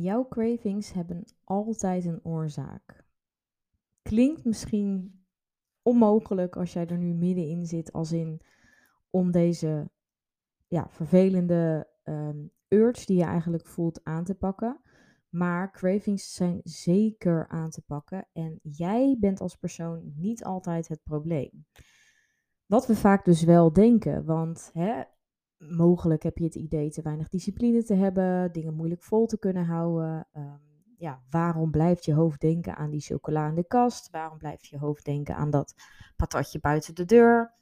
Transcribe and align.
Jouw 0.00 0.28
cravings 0.28 0.92
hebben 0.92 1.24
altijd 1.44 2.04
een 2.04 2.24
oorzaak. 2.24 3.04
Klinkt 4.02 4.44
misschien 4.44 5.20
onmogelijk 5.82 6.56
als 6.56 6.72
jij 6.72 6.86
er 6.86 6.98
nu 6.98 7.14
middenin 7.14 7.66
zit, 7.66 7.92
als 7.92 8.12
in 8.12 8.40
om 9.10 9.30
deze 9.30 9.90
ja, 10.66 10.88
vervelende 10.88 11.90
um, 12.04 12.50
urge 12.68 13.06
die 13.06 13.16
je 13.16 13.24
eigenlijk 13.24 13.66
voelt 13.66 14.04
aan 14.04 14.24
te 14.24 14.34
pakken. 14.34 14.80
Maar 15.28 15.72
cravings 15.72 16.34
zijn 16.34 16.60
zeker 16.62 17.48
aan 17.48 17.70
te 17.70 17.82
pakken 17.82 18.28
en 18.32 18.58
jij 18.62 19.16
bent 19.20 19.40
als 19.40 19.56
persoon 19.56 20.12
niet 20.16 20.44
altijd 20.44 20.88
het 20.88 21.02
probleem. 21.02 21.66
Wat 22.66 22.86
we 22.86 22.96
vaak 22.96 23.24
dus 23.24 23.42
wel 23.42 23.72
denken, 23.72 24.24
want 24.24 24.70
hè, 24.72 25.02
mogelijk 25.58 26.22
heb 26.22 26.38
je 26.38 26.44
het 26.44 26.54
idee 26.54 26.90
te 26.90 27.02
weinig 27.02 27.28
discipline 27.28 27.84
te 27.84 27.94
hebben, 27.94 28.52
dingen 28.52 28.74
moeilijk 28.74 29.02
vol 29.02 29.26
te 29.26 29.38
kunnen 29.38 29.64
houden. 29.64 30.28
Um, 30.32 30.60
ja, 30.98 31.22
waarom 31.30 31.70
blijft 31.70 32.04
je 32.04 32.14
hoofd 32.14 32.40
denken 32.40 32.76
aan 32.76 32.90
die 32.90 33.00
chocola 33.00 33.48
in 33.48 33.54
de 33.54 33.66
kast? 33.66 34.10
Waarom 34.10 34.38
blijft 34.38 34.66
je 34.66 34.78
hoofd 34.78 35.04
denken 35.04 35.36
aan 35.36 35.50
dat 35.50 35.74
patatje 36.16 36.60
buiten 36.60 36.94
de 36.94 37.04
deur? 37.04 37.54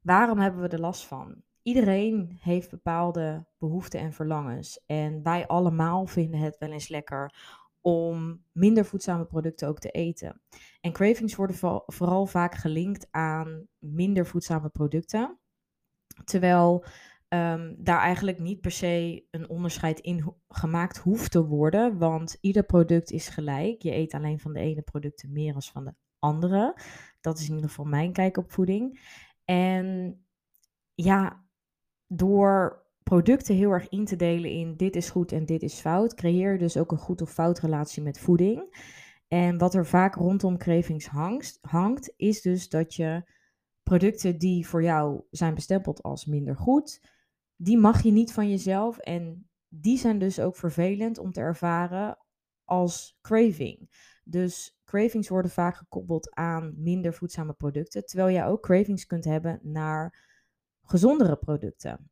Waarom 0.00 0.38
hebben 0.38 0.60
we 0.60 0.68
er 0.68 0.80
last 0.80 1.06
van? 1.06 1.42
Iedereen 1.62 2.38
heeft 2.40 2.70
bepaalde 2.70 3.46
behoeften 3.58 4.00
en 4.00 4.12
verlangens. 4.12 4.82
En 4.86 5.22
wij 5.22 5.46
allemaal 5.46 6.06
vinden 6.06 6.40
het 6.40 6.58
wel 6.58 6.70
eens 6.70 6.88
lekker 6.88 7.34
om 7.80 8.44
minder 8.52 8.84
voedzame 8.84 9.24
producten 9.24 9.68
ook 9.68 9.78
te 9.78 9.90
eten. 9.90 10.40
En 10.80 10.92
cravings 10.92 11.34
worden 11.34 11.56
vooral 11.86 12.26
vaak 12.26 12.54
gelinkt 12.54 13.06
aan 13.10 13.66
minder 13.78 14.26
voedzame 14.26 14.68
producten. 14.68 15.38
Terwijl 16.24 16.84
um, 17.34 17.74
daar 17.78 18.00
eigenlijk 18.00 18.38
niet 18.38 18.60
per 18.60 18.70
se 18.70 19.24
een 19.30 19.48
onderscheid 19.48 20.00
in 20.00 20.34
gemaakt 20.48 20.98
hoeft 20.98 21.30
te 21.30 21.46
worden, 21.46 21.98
want 21.98 22.38
ieder 22.40 22.64
product 22.64 23.10
is 23.10 23.28
gelijk. 23.28 23.82
Je 23.82 23.94
eet 23.94 24.14
alleen 24.14 24.40
van 24.40 24.52
de 24.52 24.60
ene 24.60 24.82
producten 24.82 25.32
meer 25.32 25.54
als 25.54 25.70
van 25.70 25.84
de 25.84 25.94
andere. 26.18 26.76
Dat 27.20 27.38
is 27.38 27.48
in 27.48 27.54
ieder 27.54 27.68
geval 27.68 27.84
mijn 27.84 28.12
kijk 28.12 28.36
op 28.36 28.52
voeding. 28.52 29.00
En 29.44 30.18
ja, 30.94 31.44
door 32.06 32.82
producten 33.02 33.54
heel 33.54 33.70
erg 33.70 33.88
in 33.88 34.04
te 34.04 34.16
delen 34.16 34.50
in 34.50 34.76
dit 34.76 34.96
is 34.96 35.10
goed 35.10 35.32
en 35.32 35.46
dit 35.46 35.62
is 35.62 35.80
fout, 35.80 36.14
creëer 36.14 36.52
je 36.52 36.58
dus 36.58 36.76
ook 36.76 36.92
een 36.92 36.98
goed 36.98 37.22
of 37.22 37.32
fout 37.32 37.58
relatie 37.58 38.02
met 38.02 38.18
voeding. 38.18 38.76
En 39.28 39.58
wat 39.58 39.74
er 39.74 39.86
vaak 39.86 40.14
rondom 40.14 40.58
cravings 40.58 41.06
hangt 41.60 42.12
is 42.16 42.42
dus 42.42 42.68
dat 42.68 42.94
je 42.94 43.30
producten 43.82 44.38
die 44.38 44.66
voor 44.66 44.82
jou 44.82 45.22
zijn 45.30 45.54
bestempeld 45.54 46.02
als 46.02 46.26
minder 46.26 46.56
goed, 46.56 47.00
die 47.62 47.78
mag 47.78 48.02
je 48.02 48.10
niet 48.10 48.32
van 48.32 48.50
jezelf. 48.50 48.98
En 48.98 49.48
die 49.68 49.98
zijn 49.98 50.18
dus 50.18 50.40
ook 50.40 50.56
vervelend 50.56 51.18
om 51.18 51.32
te 51.32 51.40
ervaren 51.40 52.18
als 52.64 53.18
craving. 53.20 53.90
Dus 54.24 54.80
cravings 54.84 55.28
worden 55.28 55.50
vaak 55.50 55.76
gekoppeld 55.76 56.34
aan 56.34 56.74
minder 56.76 57.14
voedzame 57.14 57.52
producten, 57.52 58.06
terwijl 58.06 58.30
jij 58.30 58.46
ook 58.46 58.62
cravings 58.62 59.06
kunt 59.06 59.24
hebben 59.24 59.60
naar 59.62 60.26
gezondere 60.82 61.36
producten. 61.36 62.10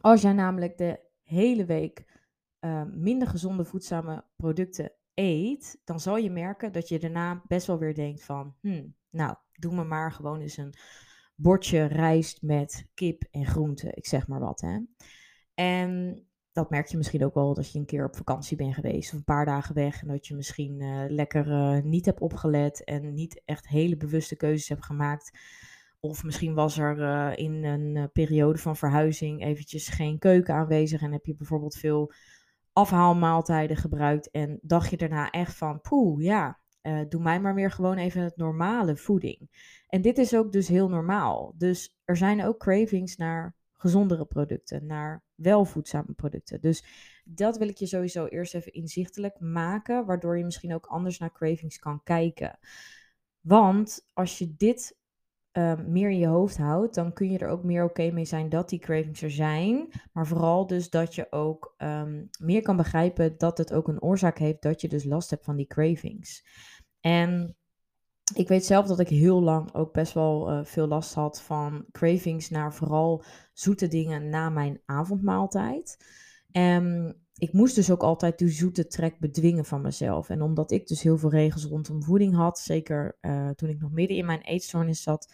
Als 0.00 0.22
jij 0.22 0.32
namelijk 0.32 0.78
de 0.78 1.00
hele 1.22 1.64
week 1.64 2.20
uh, 2.60 2.82
minder 2.84 3.28
gezonde 3.28 3.64
voedzame 3.64 4.24
producten 4.36 4.92
eet, 5.14 5.80
dan 5.84 6.00
zal 6.00 6.16
je 6.16 6.30
merken 6.30 6.72
dat 6.72 6.88
je 6.88 6.98
daarna 6.98 7.42
best 7.46 7.66
wel 7.66 7.78
weer 7.78 7.94
denkt 7.94 8.22
van, 8.22 8.54
hmm, 8.60 8.94
nou, 9.10 9.36
doe 9.52 9.74
me 9.74 9.84
maar 9.84 10.12
gewoon 10.12 10.40
eens 10.40 10.56
een 10.56 10.74
bordje 11.42 11.84
rijst 11.84 12.42
met 12.42 12.86
kip 12.94 13.22
en 13.30 13.46
groenten, 13.46 13.96
ik 13.96 14.06
zeg 14.06 14.28
maar 14.28 14.40
wat. 14.40 14.60
Hè. 14.60 14.78
En 15.54 16.22
dat 16.52 16.70
merk 16.70 16.86
je 16.86 16.96
misschien 16.96 17.24
ook 17.24 17.34
wel 17.34 17.56
als 17.56 17.72
je 17.72 17.78
een 17.78 17.86
keer 17.86 18.04
op 18.04 18.16
vakantie 18.16 18.56
bent 18.56 18.74
geweest 18.74 19.12
of 19.12 19.18
een 19.18 19.24
paar 19.24 19.44
dagen 19.44 19.74
weg 19.74 20.02
en 20.02 20.08
dat 20.08 20.26
je 20.26 20.34
misschien 20.34 20.80
uh, 20.80 21.04
lekker 21.08 21.46
uh, 21.46 21.82
niet 21.82 22.06
hebt 22.06 22.20
opgelet 22.20 22.84
en 22.84 23.14
niet 23.14 23.42
echt 23.44 23.68
hele 23.68 23.96
bewuste 23.96 24.36
keuzes 24.36 24.68
hebt 24.68 24.84
gemaakt. 24.84 25.38
Of 26.00 26.24
misschien 26.24 26.54
was 26.54 26.78
er 26.78 26.98
uh, 26.98 27.30
in 27.34 27.64
een 27.64 28.10
periode 28.12 28.58
van 28.58 28.76
verhuizing 28.76 29.44
eventjes 29.44 29.88
geen 29.88 30.18
keuken 30.18 30.54
aanwezig 30.54 31.02
en 31.02 31.12
heb 31.12 31.24
je 31.26 31.34
bijvoorbeeld 31.34 31.76
veel 31.76 32.12
afhaalmaaltijden 32.72 33.76
gebruikt 33.76 34.30
en 34.30 34.58
dacht 34.62 34.90
je 34.90 34.96
daarna 34.96 35.30
echt 35.30 35.54
van, 35.54 35.80
poeh, 35.80 36.24
ja, 36.24 36.59
uh, 36.82 37.00
doe 37.08 37.22
mij 37.22 37.40
maar 37.40 37.54
weer 37.54 37.70
gewoon 37.70 37.96
even 37.96 38.22
het 38.22 38.36
normale 38.36 38.96
voeding. 38.96 39.48
En 39.86 40.02
dit 40.02 40.18
is 40.18 40.34
ook 40.34 40.52
dus 40.52 40.68
heel 40.68 40.88
normaal. 40.88 41.54
Dus 41.56 42.00
er 42.04 42.16
zijn 42.16 42.44
ook 42.44 42.58
cravings 42.58 43.16
naar 43.16 43.54
gezondere 43.72 44.24
producten, 44.24 44.86
naar 44.86 45.22
welvoedzame 45.34 46.12
producten. 46.12 46.60
Dus 46.60 46.84
dat 47.24 47.58
wil 47.58 47.68
ik 47.68 47.76
je 47.76 47.86
sowieso 47.86 48.26
eerst 48.26 48.54
even 48.54 48.72
inzichtelijk 48.72 49.40
maken, 49.40 50.06
waardoor 50.06 50.38
je 50.38 50.44
misschien 50.44 50.74
ook 50.74 50.86
anders 50.86 51.18
naar 51.18 51.32
cravings 51.32 51.78
kan 51.78 52.02
kijken. 52.02 52.58
Want 53.40 54.08
als 54.12 54.38
je 54.38 54.54
dit 54.56 54.98
uh, 55.52 55.72
meer 55.86 56.10
in 56.10 56.18
je 56.18 56.26
hoofd 56.26 56.56
houdt, 56.56 56.94
dan 56.94 57.12
kun 57.12 57.30
je 57.30 57.38
er 57.38 57.48
ook 57.48 57.64
meer 57.64 57.84
oké 57.84 58.10
mee 58.10 58.24
zijn 58.24 58.48
dat 58.48 58.68
die 58.68 58.78
cravings 58.78 59.22
er 59.22 59.30
zijn. 59.30 59.88
Maar 60.12 60.26
vooral 60.26 60.66
dus 60.66 60.90
dat 60.90 61.14
je 61.14 61.26
ook 61.32 61.74
um, 61.78 62.28
meer 62.40 62.62
kan 62.62 62.76
begrijpen 62.76 63.34
dat 63.38 63.58
het 63.58 63.72
ook 63.72 63.88
een 63.88 64.02
oorzaak 64.02 64.38
heeft 64.38 64.62
dat 64.62 64.80
je 64.80 64.88
dus 64.88 65.04
last 65.04 65.30
hebt 65.30 65.44
van 65.44 65.56
die 65.56 65.66
cravings. 65.66 66.46
En 67.00 67.56
ik 68.34 68.48
weet 68.48 68.64
zelf 68.64 68.86
dat 68.86 69.00
ik 69.00 69.08
heel 69.08 69.42
lang 69.42 69.74
ook 69.74 69.92
best 69.92 70.12
wel 70.12 70.50
uh, 70.50 70.64
veel 70.64 70.86
last 70.86 71.14
had 71.14 71.42
van 71.42 71.84
cravings 71.92 72.50
naar 72.50 72.74
vooral 72.74 73.24
zoete 73.52 73.88
dingen 73.88 74.28
na 74.28 74.48
mijn 74.48 74.80
avondmaaltijd. 74.84 76.04
En 76.50 77.09
ik 77.40 77.52
moest 77.52 77.74
dus 77.74 77.90
ook 77.90 78.02
altijd 78.02 78.38
die 78.38 78.48
zoete 78.48 78.86
trek 78.86 79.18
bedwingen 79.18 79.64
van 79.64 79.80
mezelf. 79.80 80.28
En 80.28 80.42
omdat 80.42 80.70
ik 80.70 80.86
dus 80.86 81.02
heel 81.02 81.18
veel 81.18 81.30
regels 81.30 81.64
rondom 81.64 82.02
voeding 82.02 82.34
had, 82.34 82.58
zeker 82.58 83.18
uh, 83.20 83.48
toen 83.48 83.68
ik 83.68 83.80
nog 83.80 83.90
midden 83.90 84.16
in 84.16 84.26
mijn 84.26 84.40
eetstoornis 84.40 85.02
zat, 85.02 85.32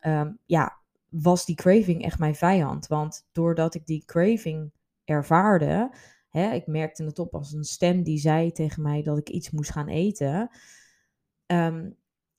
um, 0.00 0.38
ja, 0.44 0.80
was 1.08 1.44
die 1.44 1.54
craving 1.54 2.04
echt 2.04 2.18
mijn 2.18 2.34
vijand. 2.34 2.86
Want 2.86 3.26
doordat 3.32 3.74
ik 3.74 3.86
die 3.86 4.04
craving 4.04 4.72
ervaarde, 5.04 5.94
hè, 6.28 6.52
ik 6.52 6.66
merkte 6.66 7.04
het 7.04 7.18
op 7.18 7.34
als 7.34 7.52
een 7.52 7.64
stem 7.64 8.02
die 8.02 8.18
zei 8.18 8.52
tegen 8.52 8.82
mij 8.82 9.02
dat 9.02 9.18
ik 9.18 9.28
iets 9.28 9.50
moest 9.50 9.70
gaan 9.70 9.88
eten, 9.88 10.50
um, 11.46 11.96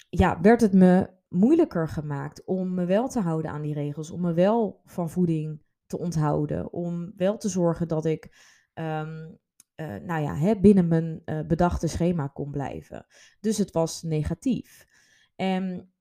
ja, 0.10 0.42
werd 0.42 0.62
het 0.62 0.74
me 0.74 1.10
moeilijker 1.30 1.88
gemaakt 1.88 2.44
om 2.46 2.74
me 2.74 2.86
wel 2.86 3.08
te 3.08 3.20
houden 3.20 3.52
aan 3.52 3.62
die 3.62 3.74
regels, 3.74 4.12
om 4.12 4.22
me 4.22 4.34
wel 4.34 4.82
van 4.86 5.10
voeding 5.10 5.62
te 5.86 5.98
onthouden, 5.98 6.74
om 6.74 7.14
wel 7.16 7.38
te 7.38 7.50
zorgen 7.50 7.88
dat 7.88 8.06
ik 8.06 8.54
um, 8.80 9.38
uh, 9.76 9.96
nou 9.96 10.22
ja, 10.22 10.36
hè, 10.36 10.60
binnen 10.60 10.88
mijn 10.88 11.22
uh, 11.26 11.40
bedachte 11.48 11.88
schema 11.88 12.28
kon 12.28 12.52
blijven. 12.52 13.06
Dus 13.40 13.58
het 13.58 13.72
was 13.72 14.02
negatief. 14.02 14.88
En 15.36 15.94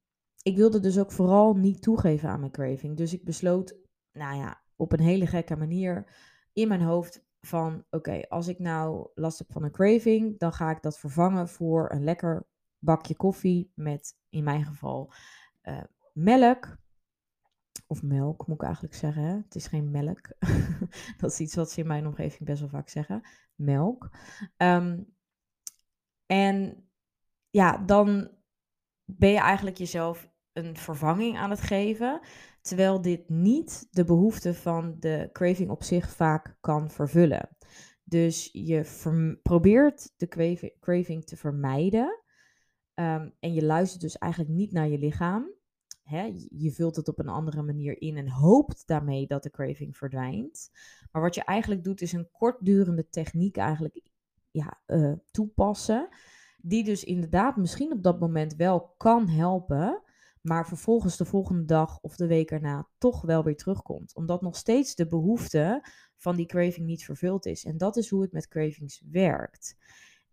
ik 0.42 0.56
wilde 0.56 0.80
dus 0.80 0.98
ook 0.98 1.12
vooral 1.12 1.54
niet 1.54 1.82
toegeven 1.82 2.28
aan 2.28 2.40
mijn 2.40 2.52
craving. 2.52 2.96
Dus 2.96 3.12
ik 3.12 3.24
besloot, 3.24 3.76
nou 4.12 4.36
ja, 4.36 4.62
op 4.76 4.92
een 4.92 5.00
hele 5.00 5.26
gekke 5.26 5.56
manier 5.56 6.12
in 6.52 6.68
mijn 6.68 6.82
hoofd 6.82 7.26
van, 7.40 7.84
oké, 7.90 8.28
als 8.28 8.48
ik 8.48 8.58
nou 8.58 9.08
last 9.14 9.38
heb 9.38 9.52
van 9.52 9.62
een 9.62 9.70
craving, 9.70 10.38
dan 10.38 10.52
ga 10.52 10.70
ik 10.70 10.82
dat 10.82 10.98
vervangen 10.98 11.48
voor 11.48 11.90
een 11.92 12.04
lekker 12.04 12.46
bakje 12.78 13.16
koffie 13.16 13.72
met, 13.74 14.16
in 14.28 14.44
mijn 14.44 14.64
geval, 14.64 15.12
uh, 15.62 15.82
melk 16.12 16.76
of 17.94 18.02
melk 18.02 18.46
moet 18.46 18.56
ik 18.56 18.62
eigenlijk 18.62 18.94
zeggen. 18.94 19.22
Hè? 19.22 19.36
Het 19.36 19.54
is 19.54 19.66
geen 19.66 19.90
melk. 19.90 20.28
dat 21.20 21.30
is 21.30 21.40
iets 21.40 21.54
wat 21.54 21.70
ze 21.70 21.80
in 21.80 21.86
mijn 21.86 22.06
omgeving 22.06 22.44
best 22.48 22.60
wel 22.60 22.68
vaak 22.68 22.88
zeggen. 22.88 23.22
Melk. 23.54 24.10
Um, 24.56 25.14
en 26.26 26.88
ja, 27.50 27.78
dan 27.78 28.30
ben 29.04 29.30
je 29.30 29.38
eigenlijk 29.38 29.76
jezelf 29.76 30.32
een 30.52 30.76
vervanging 30.76 31.36
aan 31.36 31.50
het 31.50 31.60
geven. 31.60 32.20
Terwijl 32.60 33.00
dit 33.00 33.28
niet 33.28 33.86
de 33.90 34.04
behoefte 34.04 34.54
van 34.54 34.96
de 34.98 35.28
craving 35.32 35.70
op 35.70 35.82
zich 35.82 36.10
vaak 36.10 36.56
kan 36.60 36.90
vervullen. 36.90 37.56
Dus 38.04 38.48
je 38.52 39.38
probeert 39.42 40.12
de 40.16 40.28
craving 40.80 41.24
te 41.24 41.36
vermijden. 41.36 42.22
Um, 42.94 43.34
en 43.40 43.52
je 43.52 43.64
luistert 43.64 44.00
dus 44.00 44.18
eigenlijk 44.18 44.52
niet 44.52 44.72
naar 44.72 44.88
je 44.88 44.98
lichaam 44.98 45.52
hè, 46.04 46.32
je 46.50 46.72
vult 46.72 46.96
het 46.96 47.08
op 47.08 47.18
een 47.18 47.28
andere 47.28 47.62
manier 47.62 48.00
in 48.00 48.16
en 48.16 48.28
hoopt 48.28 48.86
daarmee 48.86 49.26
dat 49.26 49.42
de 49.42 49.50
craving 49.50 49.96
verdwijnt. 49.96 50.70
Maar 51.12 51.22
wat 51.22 51.34
je 51.34 51.44
eigenlijk 51.44 51.84
doet 51.84 52.00
is 52.00 52.12
een 52.12 52.30
kortdurende 52.30 53.08
techniek 53.08 53.56
eigenlijk 53.56 54.00
ja, 54.50 54.80
uh, 54.86 55.12
toepassen. 55.30 56.08
Die 56.58 56.84
dus 56.84 57.04
inderdaad 57.04 57.56
misschien 57.56 57.92
op 57.92 58.02
dat 58.02 58.20
moment 58.20 58.54
wel 58.54 58.94
kan 58.96 59.28
helpen. 59.28 60.02
Maar 60.40 60.66
vervolgens 60.66 61.16
de 61.16 61.24
volgende 61.24 61.64
dag 61.64 62.00
of 62.00 62.16
de 62.16 62.26
week 62.26 62.50
erna 62.50 62.88
toch 62.98 63.22
wel 63.22 63.44
weer 63.44 63.56
terugkomt. 63.56 64.14
Omdat 64.14 64.42
nog 64.42 64.56
steeds 64.56 64.94
de 64.94 65.06
behoefte 65.06 65.88
van 66.16 66.36
die 66.36 66.46
craving 66.46 66.86
niet 66.86 67.04
vervuld 67.04 67.46
is. 67.46 67.64
En 67.64 67.76
dat 67.76 67.96
is 67.96 68.08
hoe 68.08 68.22
het 68.22 68.32
met 68.32 68.48
cravings 68.48 69.02
werkt. 69.10 69.76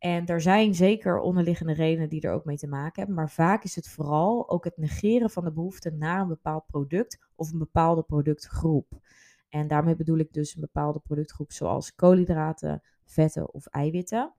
En 0.02 0.26
er 0.26 0.42
zijn 0.42 0.76
zeker 0.76 1.20
onderliggende 1.20 1.74
redenen 1.74 2.10
die 2.10 2.22
er 2.22 2.34
ook 2.34 2.46
mee 2.46 2.58
te 2.58 2.68
maken 2.68 2.94
hebben. 2.96 3.16
Maar 3.16 3.30
vaak 3.30 3.64
is 3.64 3.76
het 3.76 3.90
vooral 3.90 4.50
ook 4.50 4.64
het 4.64 4.78
negeren 4.78 5.30
van 5.30 5.44
de 5.44 5.52
behoefte 5.52 5.92
naar 5.92 6.22
een 6.22 6.28
bepaald 6.28 6.66
product 6.66 7.20
of 7.36 7.52
een 7.52 7.60
bepaalde 7.60 8.04
productgroep. 8.04 9.00
En 9.50 9.68
daarmee 9.68 9.96
bedoel 9.96 10.18
ik 10.18 10.34
dus 10.34 10.56
een 10.56 10.62
bepaalde 10.62 11.00
productgroep 11.00 11.52
zoals 11.52 11.96
koolhydraten, 11.96 12.82
vetten 13.06 13.54
of 13.54 13.68
eiwitten. 13.68 14.34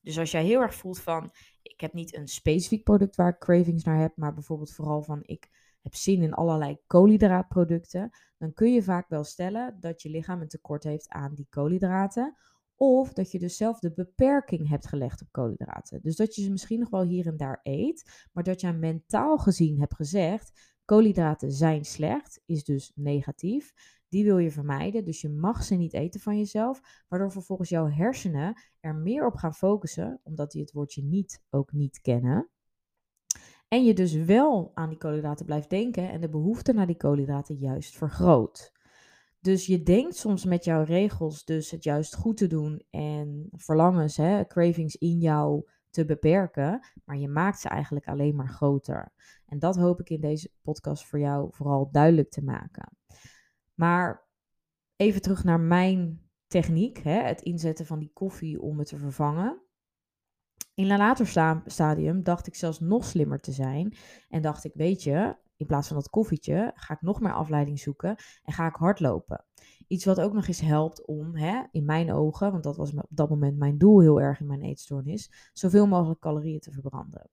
Dus 0.00 0.18
als 0.18 0.30
jij 0.30 0.44
heel 0.44 0.60
erg 0.60 0.74
voelt 0.74 1.00
van, 1.00 1.32
ik 1.62 1.80
heb 1.80 1.92
niet 1.92 2.16
een 2.16 2.28
specifiek 2.28 2.84
product 2.84 3.16
waar 3.16 3.28
ik 3.28 3.38
cravings 3.38 3.84
naar 3.84 4.00
heb, 4.00 4.16
maar 4.16 4.34
bijvoorbeeld 4.34 4.72
vooral 4.72 5.02
van, 5.02 5.20
ik 5.22 5.48
heb 5.82 5.94
zin 5.94 6.22
in 6.22 6.34
allerlei 6.34 6.78
koolhydraatproducten, 6.86 8.10
dan 8.36 8.52
kun 8.52 8.72
je 8.72 8.82
vaak 8.82 9.08
wel 9.08 9.24
stellen 9.24 9.76
dat 9.80 10.02
je 10.02 10.10
lichaam 10.10 10.40
een 10.40 10.48
tekort 10.48 10.84
heeft 10.84 11.08
aan 11.08 11.34
die 11.34 11.46
koolhydraten. 11.50 12.36
Of 12.80 13.12
dat 13.12 13.32
je 13.32 13.38
dus 13.38 13.56
zelf 13.56 13.78
de 13.78 13.92
beperking 13.92 14.68
hebt 14.68 14.86
gelegd 14.86 15.22
op 15.22 15.28
koolhydraten. 15.30 16.00
Dus 16.02 16.16
dat 16.16 16.34
je 16.34 16.42
ze 16.42 16.50
misschien 16.50 16.78
nog 16.78 16.90
wel 16.90 17.02
hier 17.02 17.26
en 17.26 17.36
daar 17.36 17.60
eet, 17.62 18.28
maar 18.32 18.44
dat 18.44 18.60
je 18.60 18.72
mentaal 18.72 19.38
gezien 19.38 19.80
hebt 19.80 19.94
gezegd: 19.94 20.76
koolhydraten 20.84 21.52
zijn 21.52 21.84
slecht, 21.84 22.42
is 22.46 22.64
dus 22.64 22.92
negatief. 22.94 23.72
Die 24.08 24.24
wil 24.24 24.38
je 24.38 24.50
vermijden, 24.50 25.04
dus 25.04 25.20
je 25.20 25.28
mag 25.28 25.64
ze 25.64 25.74
niet 25.74 25.94
eten 25.94 26.20
van 26.20 26.38
jezelf, 26.38 27.04
waardoor 27.08 27.32
vervolgens 27.32 27.68
jouw 27.68 27.88
hersenen 27.88 28.60
er 28.80 28.94
meer 28.94 29.26
op 29.26 29.34
gaan 29.34 29.54
focussen, 29.54 30.20
omdat 30.22 30.50
die 30.50 30.60
het 30.60 30.72
woordje 30.72 31.02
niet 31.02 31.42
ook 31.50 31.72
niet 31.72 32.00
kennen. 32.00 32.50
En 33.68 33.84
je 33.84 33.94
dus 33.94 34.14
wel 34.14 34.70
aan 34.74 34.88
die 34.88 34.98
koolhydraten 34.98 35.46
blijft 35.46 35.70
denken 35.70 36.10
en 36.10 36.20
de 36.20 36.28
behoefte 36.28 36.72
naar 36.72 36.86
die 36.86 36.96
koolhydraten 36.96 37.56
juist 37.56 37.96
vergroot. 37.96 38.72
Dus 39.40 39.66
je 39.66 39.82
denkt 39.82 40.16
soms 40.16 40.44
met 40.44 40.64
jouw 40.64 40.82
regels 40.82 41.44
dus 41.44 41.70
het 41.70 41.84
juist 41.84 42.14
goed 42.14 42.36
te 42.36 42.46
doen 42.46 42.82
en 42.90 43.48
verlangens, 43.50 44.16
hè, 44.16 44.46
cravings 44.46 44.96
in 44.96 45.18
jou 45.18 45.68
te 45.90 46.04
beperken, 46.04 46.86
maar 47.04 47.16
je 47.16 47.28
maakt 47.28 47.60
ze 47.60 47.68
eigenlijk 47.68 48.06
alleen 48.06 48.36
maar 48.36 48.48
groter. 48.48 49.12
En 49.46 49.58
dat 49.58 49.76
hoop 49.76 50.00
ik 50.00 50.10
in 50.10 50.20
deze 50.20 50.50
podcast 50.62 51.06
voor 51.06 51.18
jou 51.18 51.48
vooral 51.52 51.88
duidelijk 51.90 52.30
te 52.30 52.44
maken. 52.44 52.96
Maar 53.74 54.26
even 54.96 55.22
terug 55.22 55.44
naar 55.44 55.60
mijn 55.60 56.28
techniek, 56.46 56.98
hè, 56.98 57.22
het 57.22 57.40
inzetten 57.40 57.86
van 57.86 57.98
die 57.98 58.10
koffie 58.12 58.60
om 58.60 58.78
het 58.78 58.88
te 58.88 58.96
vervangen. 58.96 59.62
In 60.74 60.90
een 60.90 60.98
later 60.98 61.62
stadium 61.66 62.22
dacht 62.22 62.46
ik 62.46 62.54
zelfs 62.54 62.80
nog 62.80 63.04
slimmer 63.04 63.40
te 63.40 63.52
zijn 63.52 63.96
en 64.28 64.42
dacht 64.42 64.64
ik, 64.64 64.72
weet 64.74 65.02
je, 65.02 65.36
in 65.58 65.66
plaats 65.66 65.88
van 65.88 65.96
dat 65.96 66.10
koffietje 66.10 66.72
ga 66.74 66.94
ik 66.94 67.00
nog 67.00 67.20
meer 67.20 67.32
afleiding 67.32 67.78
zoeken 67.78 68.16
en 68.42 68.52
ga 68.52 68.66
ik 68.66 68.74
hardlopen. 68.74 69.44
Iets 69.86 70.04
wat 70.04 70.20
ook 70.20 70.32
nog 70.32 70.46
eens 70.46 70.60
helpt 70.60 71.06
om, 71.06 71.36
hè, 71.36 71.62
in 71.70 71.84
mijn 71.84 72.12
ogen, 72.12 72.50
want 72.50 72.62
dat 72.64 72.76
was 72.76 72.92
op 72.92 73.06
dat 73.08 73.28
moment 73.28 73.58
mijn 73.58 73.78
doel 73.78 74.00
heel 74.00 74.20
erg 74.20 74.40
in 74.40 74.46
mijn 74.46 74.62
eetstoornis, 74.62 75.50
zoveel 75.52 75.86
mogelijk 75.86 76.20
calorieën 76.20 76.60
te 76.60 76.72
verbranden. 76.72 77.30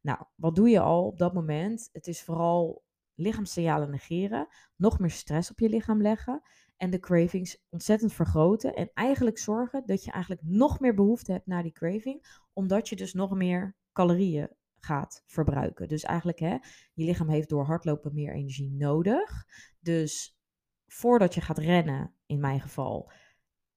Nou, 0.00 0.18
wat 0.34 0.54
doe 0.54 0.68
je 0.68 0.80
al 0.80 1.06
op 1.06 1.18
dat 1.18 1.34
moment? 1.34 1.88
Het 1.92 2.06
is 2.06 2.22
vooral 2.22 2.84
lichaamssignalen 3.14 3.90
negeren, 3.90 4.46
nog 4.76 4.98
meer 4.98 5.10
stress 5.10 5.50
op 5.50 5.58
je 5.58 5.68
lichaam 5.68 6.02
leggen 6.02 6.42
en 6.76 6.90
de 6.90 6.98
cravings 6.98 7.64
ontzettend 7.68 8.12
vergroten 8.12 8.74
en 8.74 8.90
eigenlijk 8.94 9.38
zorgen 9.38 9.82
dat 9.86 10.04
je 10.04 10.10
eigenlijk 10.10 10.42
nog 10.44 10.80
meer 10.80 10.94
behoefte 10.94 11.32
hebt 11.32 11.46
naar 11.46 11.62
die 11.62 11.72
craving, 11.72 12.42
omdat 12.52 12.88
je 12.88 12.96
dus 12.96 13.12
nog 13.12 13.34
meer 13.34 13.76
calorieën 13.92 14.50
gaat 14.84 15.22
verbruiken. 15.26 15.88
Dus 15.88 16.02
eigenlijk, 16.02 16.38
hè, 16.38 16.56
je 16.92 17.04
lichaam 17.04 17.28
heeft 17.28 17.48
door 17.48 17.64
hardlopen 17.64 18.14
meer 18.14 18.34
energie 18.34 18.70
nodig. 18.70 19.44
Dus 19.80 20.38
voordat 20.86 21.34
je 21.34 21.40
gaat 21.40 21.58
rennen, 21.58 22.14
in 22.26 22.40
mijn 22.40 22.60
geval, 22.60 23.10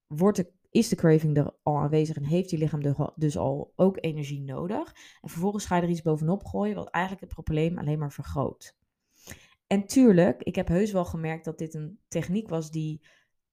wordt 0.07 0.38
de, 0.38 0.51
is 0.69 0.89
de 0.89 0.95
craving 0.95 1.38
er 1.38 1.56
al 1.63 1.77
aanwezig 1.77 2.15
en 2.15 2.24
heeft 2.24 2.50
je 2.50 2.57
lichaam 2.57 3.13
dus 3.15 3.38
al 3.38 3.74
ook 3.75 3.98
energie 4.00 4.42
nodig. 4.42 4.94
En 5.21 5.30
vervolgens 5.30 5.65
ga 5.65 5.75
je 5.75 5.81
er 5.81 5.89
iets 5.89 6.01
bovenop 6.01 6.45
gooien, 6.45 6.75
wat 6.75 6.89
eigenlijk 6.89 7.25
het 7.25 7.33
probleem 7.33 7.77
alleen 7.77 8.00
maar 8.00 8.12
vergroot. 8.12 8.75
En 9.68 9.86
tuurlijk, 9.86 10.44
ik 10.44 10.56
heb 10.56 10.68
heus 10.68 10.92
wel 10.92 11.06
gemerkt 11.06 11.45
dat 11.45 11.57
dit 11.57 11.74
een 11.74 12.00
techniek 12.07 12.50
was 12.50 12.71
die 12.71 13.01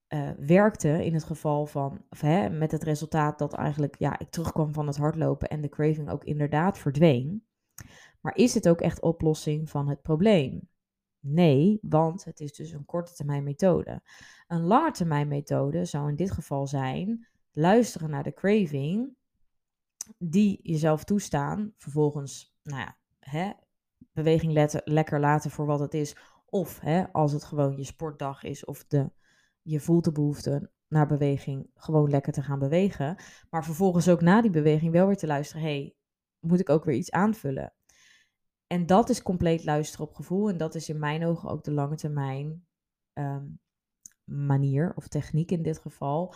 uh, 0.09 0.29
werkte 0.37 1.05
in 1.05 1.13
het 1.13 1.23
geval 1.23 1.65
van, 1.65 2.05
hè, 2.09 2.49
met 2.49 2.71
het 2.71 2.83
resultaat 2.83 3.39
dat 3.39 3.53
eigenlijk 3.53 3.95
ja, 3.99 4.19
ik 4.19 4.29
terugkwam 4.29 4.73
van 4.73 4.87
het 4.87 4.97
hardlopen 4.97 5.49
en 5.49 5.61
de 5.61 5.69
craving 5.69 6.09
ook 6.09 6.23
inderdaad 6.23 6.77
verdween. 6.77 7.44
Maar 8.25 8.37
is 8.37 8.53
het 8.53 8.69
ook 8.69 8.81
echt 8.81 9.01
oplossing 9.01 9.69
van 9.69 9.87
het 9.87 10.01
probleem? 10.01 10.69
Nee, 11.19 11.79
want 11.81 12.23
het 12.23 12.39
is 12.39 12.53
dus 12.53 12.71
een 12.71 12.85
korte 12.85 13.13
termijn 13.13 13.43
methode. 13.43 14.01
Een 14.47 14.63
lange 14.63 14.91
termijn 14.91 15.27
methode 15.27 15.85
zou 15.85 16.09
in 16.09 16.15
dit 16.15 16.31
geval 16.31 16.67
zijn 16.67 17.27
luisteren 17.51 18.09
naar 18.09 18.23
de 18.23 18.33
craving, 18.33 19.15
die 20.17 20.59
jezelf 20.61 21.03
toestaan, 21.03 21.73
vervolgens, 21.77 22.57
nou 22.63 22.79
ja, 22.79 22.97
hè, 23.19 23.51
beweging 24.11 24.81
lekker 24.83 25.19
laten 25.19 25.51
voor 25.51 25.65
wat 25.65 25.79
het 25.79 25.93
is. 25.93 26.15
Of 26.45 26.79
hè, 26.79 27.11
als 27.11 27.31
het 27.31 27.43
gewoon 27.43 27.77
je 27.77 27.83
sportdag 27.83 28.43
is 28.43 28.65
of 28.65 28.85
de 28.87 29.11
je 29.61 29.79
voelt 29.79 30.03
de 30.03 30.11
behoefte 30.11 30.71
naar 30.87 31.07
beweging 31.07 31.69
gewoon 31.75 32.09
lekker 32.09 32.33
te 32.33 32.43
gaan 32.43 32.59
bewegen. 32.59 33.15
Maar 33.49 33.65
vervolgens 33.65 34.09
ook 34.09 34.21
na 34.21 34.41
die 34.41 34.51
beweging 34.51 34.91
wel 34.91 35.07
weer 35.07 35.17
te 35.17 35.27
luisteren. 35.27 35.63
hey, 35.63 35.95
moet 36.39 36.59
ik 36.59 36.69
ook 36.69 36.85
weer 36.85 36.95
iets 36.95 37.11
aanvullen? 37.11 37.74
En 38.67 38.85
dat 38.85 39.09
is 39.09 39.21
compleet 39.21 39.65
luisteren 39.65 40.07
op 40.07 40.15
gevoel. 40.15 40.49
En 40.49 40.57
dat 40.57 40.75
is 40.75 40.89
in 40.89 40.99
mijn 40.99 41.25
ogen 41.25 41.49
ook 41.49 41.63
de 41.63 41.71
lange 41.71 41.95
termijn 41.95 42.67
ehm, 43.13 43.45
manier 44.23 44.93
of 44.95 45.07
techniek 45.07 45.51
in 45.51 45.63
dit 45.63 45.79
geval 45.79 46.35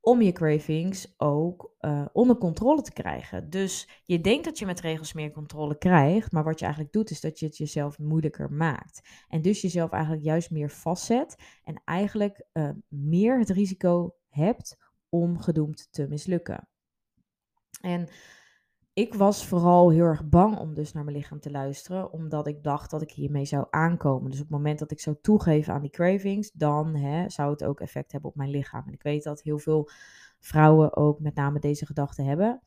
om 0.00 0.22
je 0.22 0.32
cravings 0.32 1.14
ook 1.16 1.74
uh, 1.80 2.06
onder 2.12 2.36
controle 2.36 2.82
te 2.82 2.92
krijgen. 2.92 3.50
Dus 3.50 4.02
je 4.04 4.20
denkt 4.20 4.44
dat 4.44 4.58
je 4.58 4.66
met 4.66 4.80
regels 4.80 5.12
meer 5.12 5.30
controle 5.30 5.78
krijgt, 5.78 6.32
maar 6.32 6.44
wat 6.44 6.58
je 6.58 6.64
eigenlijk 6.64 6.94
doet 6.94 7.10
is 7.10 7.20
dat 7.20 7.38
je 7.38 7.46
het 7.46 7.56
jezelf 7.56 7.98
moeilijker 7.98 8.52
maakt. 8.52 9.08
En 9.28 9.42
dus 9.42 9.60
jezelf 9.60 9.90
eigenlijk 9.90 10.24
juist 10.24 10.50
meer 10.50 10.70
vastzet 10.70 11.36
en 11.64 11.82
eigenlijk 11.84 12.44
uh, 12.52 12.70
meer 12.88 13.38
het 13.38 13.50
risico 13.50 14.14
hebt 14.28 14.76
om 15.08 15.38
gedoemd 15.38 15.88
te 15.90 16.06
mislukken. 16.08 16.68
En 17.80 18.08
ik 18.92 19.14
was 19.14 19.46
vooral 19.46 19.90
heel 19.90 20.04
erg 20.04 20.28
bang 20.28 20.58
om 20.58 20.74
dus 20.74 20.92
naar 20.92 21.04
mijn 21.04 21.16
lichaam 21.16 21.40
te 21.40 21.50
luisteren, 21.50 22.12
omdat 22.12 22.46
ik 22.46 22.62
dacht 22.62 22.90
dat 22.90 23.02
ik 23.02 23.10
hiermee 23.10 23.44
zou 23.44 23.66
aankomen. 23.70 24.30
Dus 24.30 24.40
op 24.40 24.46
het 24.46 24.56
moment 24.56 24.78
dat 24.78 24.90
ik 24.90 25.00
zou 25.00 25.16
toegeven 25.22 25.74
aan 25.74 25.80
die 25.80 25.90
cravings, 25.90 26.50
dan 26.52 26.94
hè, 26.94 27.28
zou 27.28 27.50
het 27.50 27.64
ook 27.64 27.80
effect 27.80 28.12
hebben 28.12 28.30
op 28.30 28.36
mijn 28.36 28.50
lichaam. 28.50 28.86
En 28.86 28.92
ik 28.92 29.02
weet 29.02 29.22
dat 29.24 29.42
heel 29.42 29.58
veel 29.58 29.88
vrouwen 30.38 30.96
ook 30.96 31.20
met 31.20 31.34
name 31.34 31.58
deze 31.58 31.86
gedachten 31.86 32.24
hebben. 32.24 32.62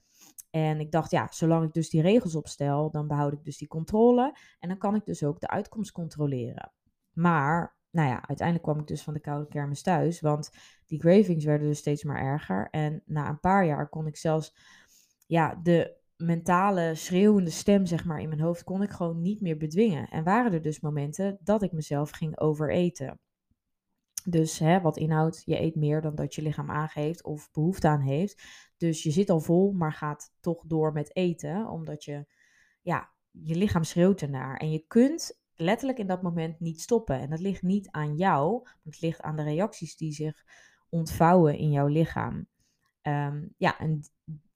En 0.49 0.79
ik 0.79 0.91
dacht, 0.91 1.11
ja, 1.11 1.27
zolang 1.31 1.65
ik 1.65 1.73
dus 1.73 1.89
die 1.89 2.01
regels 2.01 2.35
opstel, 2.35 2.91
dan 2.91 3.07
behoud 3.07 3.33
ik 3.33 3.43
dus 3.43 3.57
die 3.57 3.67
controle. 3.67 4.37
En 4.59 4.69
dan 4.69 4.77
kan 4.77 4.95
ik 4.95 5.05
dus 5.05 5.23
ook 5.23 5.39
de 5.39 5.47
uitkomst 5.47 5.91
controleren. 5.91 6.71
Maar, 7.13 7.75
nou 7.89 8.07
ja, 8.07 8.27
uiteindelijk 8.27 8.67
kwam 8.67 8.79
ik 8.79 8.87
dus 8.87 9.03
van 9.03 9.13
de 9.13 9.19
koude 9.19 9.47
kermis 9.47 9.81
thuis. 9.81 10.21
Want 10.21 10.49
die 10.85 10.99
cravings 10.99 11.45
werden 11.45 11.67
dus 11.67 11.77
steeds 11.77 12.03
maar 12.03 12.21
erger. 12.21 12.67
En 12.69 13.03
na 13.05 13.29
een 13.29 13.39
paar 13.39 13.65
jaar 13.65 13.89
kon 13.89 14.07
ik 14.07 14.17
zelfs, 14.17 14.55
ja, 15.25 15.59
de 15.63 16.01
mentale 16.25 16.95
schreeuwende 16.95 17.49
stem, 17.49 17.85
zeg 17.85 18.05
maar, 18.05 18.21
in 18.21 18.29
mijn 18.29 18.41
hoofd 18.41 18.63
kon 18.63 18.81
ik 18.81 18.91
gewoon 18.91 19.21
niet 19.21 19.41
meer 19.41 19.57
bedwingen. 19.57 20.07
En 20.07 20.23
waren 20.23 20.53
er 20.53 20.61
dus 20.61 20.79
momenten 20.79 21.37
dat 21.41 21.61
ik 21.63 21.71
mezelf 21.71 22.09
ging 22.09 22.39
overeten. 22.39 23.19
Dus 24.25 24.59
hè, 24.59 24.81
wat 24.81 24.97
inhoudt, 24.97 25.41
je 25.45 25.61
eet 25.61 25.75
meer 25.75 26.01
dan 26.01 26.15
dat 26.15 26.35
je 26.35 26.41
lichaam 26.41 26.71
aangeeft 26.71 27.23
of 27.23 27.51
behoefte 27.51 27.87
aan 27.87 28.01
heeft. 28.01 28.43
Dus 28.77 29.03
je 29.03 29.11
zit 29.11 29.29
al 29.29 29.39
vol, 29.39 29.71
maar 29.71 29.93
gaat 29.93 30.33
toch 30.39 30.63
door 30.67 30.93
met 30.93 31.15
eten, 31.15 31.69
omdat 31.69 32.03
je, 32.03 32.25
ja, 32.81 33.11
je 33.31 33.55
lichaam 33.55 33.83
schreeuwt 33.83 34.21
ernaar. 34.21 34.57
En 34.57 34.71
je 34.71 34.85
kunt 34.87 35.41
letterlijk 35.55 35.99
in 35.99 36.07
dat 36.07 36.21
moment 36.21 36.59
niet 36.59 36.81
stoppen. 36.81 37.19
En 37.19 37.29
dat 37.29 37.39
ligt 37.39 37.61
niet 37.61 37.91
aan 37.91 38.15
jou, 38.15 38.67
het 38.83 39.01
ligt 39.01 39.21
aan 39.21 39.35
de 39.35 39.43
reacties 39.43 39.95
die 39.97 40.11
zich 40.11 40.43
ontvouwen 40.89 41.57
in 41.57 41.71
jouw 41.71 41.87
lichaam. 41.87 42.47
Ehm, 43.03 43.47
ja, 43.57 43.79
en 43.79 44.01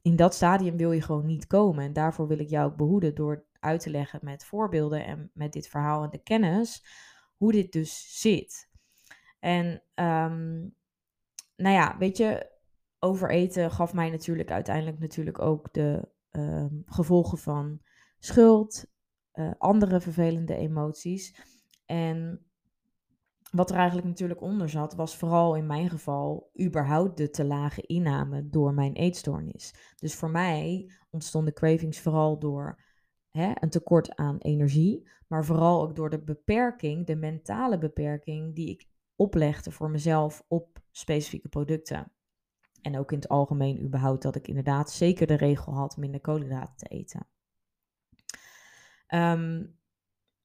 in 0.02 0.16
dat 0.16 0.34
stadium 0.34 0.78
wil 0.78 0.92
je 0.92 1.02
gewoon 1.02 1.26
niet 1.26 1.48
komen. 1.48 1.86
En 1.86 1.94
daarvoor 1.94 2.28
wil 2.28 2.40
ik 2.40 2.50
jou 2.50 2.72
ook 2.72 2.78
behoeden 2.78 3.16
door 3.16 3.46
uit 3.60 3.80
te 3.80 3.90
leggen 3.90 4.20
met 4.24 4.46
voorbeelden 4.46 5.06
en 5.06 5.32
met 5.34 5.54
dit 5.54 5.68
verhaal 5.68 6.04
en 6.04 6.10
de 6.10 6.24
kennis, 6.24 6.86
hoe 7.38 7.52
dit 7.52 7.72
dus 7.72 8.20
zit. 8.22 8.70
En 9.40 9.66
um, 9.96 10.76
nou 11.56 11.76
ja, 11.76 11.98
weet 11.98 12.18
je, 12.18 12.52
overeten 13.00 13.72
gaf 13.72 13.94
mij 13.94 14.10
natuurlijk 14.10 14.52
uiteindelijk 14.52 15.00
natuurlijk 15.00 15.40
ook 15.40 15.74
de 15.74 16.08
ehm, 16.32 16.76
gevolgen 16.86 17.38
van 17.38 17.82
schuld, 18.20 18.86
uh, 19.34 19.52
andere 19.58 20.02
vervelende 20.02 20.56
emoties. 20.56 21.36
En 21.86 22.47
wat 23.52 23.70
er 23.70 23.76
eigenlijk 23.76 24.08
natuurlijk 24.08 24.42
onder 24.42 24.70
zat, 24.70 24.96
was 24.96 25.18
vooral 25.18 25.56
in 25.56 25.66
mijn 25.66 25.90
geval 25.90 26.52
überhaupt 26.62 27.18
de 27.18 27.30
te 27.30 27.46
lage 27.46 27.82
inname 27.82 28.50
door 28.50 28.74
mijn 28.74 28.94
eetstoornis. 28.94 29.94
Dus 29.96 30.16
voor 30.16 30.30
mij 30.30 30.92
ontstonden 31.10 31.54
cravings 31.54 32.00
vooral 32.00 32.40
door 32.40 32.84
hè, 33.32 33.52
een 33.54 33.70
tekort 33.70 34.16
aan 34.16 34.38
energie, 34.38 35.10
maar 35.28 35.46
vooral 35.46 35.82
ook 35.82 35.96
door 35.96 36.10
de 36.10 36.24
beperking, 36.24 37.06
de 37.06 37.16
mentale 37.16 37.78
beperking 37.78 38.56
die 38.56 38.70
ik 38.70 38.88
oplegde 39.16 39.72
voor 39.72 39.90
mezelf 39.90 40.44
op 40.48 40.80
specifieke 40.92 41.50
producten. 41.50 42.12
En 42.82 42.98
ook 42.98 43.12
in 43.12 43.18
het 43.18 43.28
algemeen 43.28 43.84
überhaupt 43.84 44.22
dat 44.22 44.36
ik 44.36 44.48
inderdaad 44.48 44.92
zeker 44.92 45.28
de 45.28 45.38
regel 45.38 45.74
had 45.74 45.98
minder 45.98 46.22
koolhydraten 46.22 46.76
te 46.76 46.86
eten. 46.86 47.28
Um, 49.08 49.77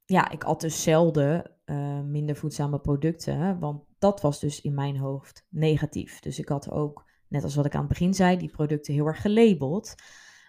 ja, 0.05 0.31
ik 0.31 0.45
at 0.45 0.61
dus 0.61 0.83
zelden 0.83 1.51
uh, 1.65 2.01
minder 2.01 2.37
voedzame 2.37 2.81
producten, 2.81 3.59
want 3.59 3.85
dat 3.99 4.21
was 4.21 4.41
dus 4.41 4.61
in 4.61 4.75
mijn 4.75 4.97
hoofd 4.97 5.47
negatief. 5.49 6.21
Dus 6.21 6.39
ik 6.39 6.49
had 6.49 6.71
ook 6.71 7.11
net 7.29 7.45
als 7.45 7.55
wat 7.55 7.67
ik 7.67 7.75
aan 7.75 7.81
het 7.81 7.89
begin 7.89 8.15
zei, 8.15 8.37
die 8.37 8.51
producten 8.51 8.95
heel 8.95 9.07
erg 9.07 9.21
gelabeld. 9.21 9.95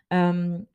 Um, 0.08 0.68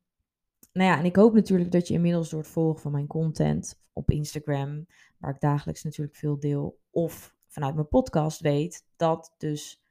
nou 0.73 0.91
ja, 0.91 0.99
en 0.99 1.05
ik 1.05 1.17
hoop 1.17 1.35
natuurlijk 1.35 1.71
dat 1.71 1.89
je 1.89 1.95
inmiddels 1.95 2.31
door 2.31 2.41
het 2.41 2.49
volgen 2.49 2.81
van 2.81 2.93
mijn 2.93 3.07
content 3.07 3.83
op 3.93 4.11
Instagram, 4.11 4.87
waar 5.19 5.35
ik 5.35 5.41
dagelijks 5.41 5.83
natuurlijk 5.83 6.17
veel 6.17 6.39
deel, 6.39 6.81
of 6.91 7.37
vanuit 7.47 7.75
mijn 7.75 7.89
podcast 7.89 8.41
weet 8.41 8.87
dat 8.97 9.35
dus 9.39 9.83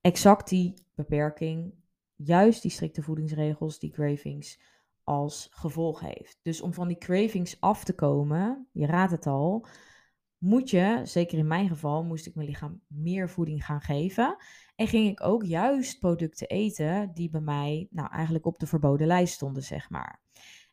exact 0.00 0.48
die 0.48 0.74
beperking, 0.94 1.74
juist 2.16 2.62
die 2.62 2.70
strikte 2.70 3.02
voedingsregels, 3.02 3.78
die 3.78 3.90
cravings, 3.90 4.60
als 5.12 5.48
gevolg 5.50 6.00
heeft. 6.00 6.38
Dus 6.42 6.60
om 6.60 6.74
van 6.74 6.88
die 6.88 6.98
cravings 6.98 7.60
af 7.60 7.84
te 7.84 7.94
komen, 7.94 8.68
je 8.72 8.86
raadt 8.86 9.12
het 9.12 9.26
al, 9.26 9.66
moet 10.38 10.70
je, 10.70 11.00
zeker 11.04 11.38
in 11.38 11.46
mijn 11.46 11.68
geval, 11.68 12.04
moest 12.04 12.26
ik 12.26 12.34
mijn 12.34 12.48
lichaam 12.48 12.82
meer 12.86 13.28
voeding 13.30 13.64
gaan 13.64 13.80
geven. 13.80 14.36
En 14.74 14.86
ging 14.86 15.08
ik 15.08 15.22
ook 15.22 15.44
juist 15.44 15.98
producten 15.98 16.48
eten 16.48 17.10
die 17.14 17.30
bij 17.30 17.40
mij 17.40 17.86
nou 17.90 18.10
eigenlijk 18.10 18.46
op 18.46 18.58
de 18.58 18.66
verboden 18.66 19.06
lijst 19.06 19.34
stonden, 19.34 19.62
zeg 19.62 19.90
maar. 19.90 20.20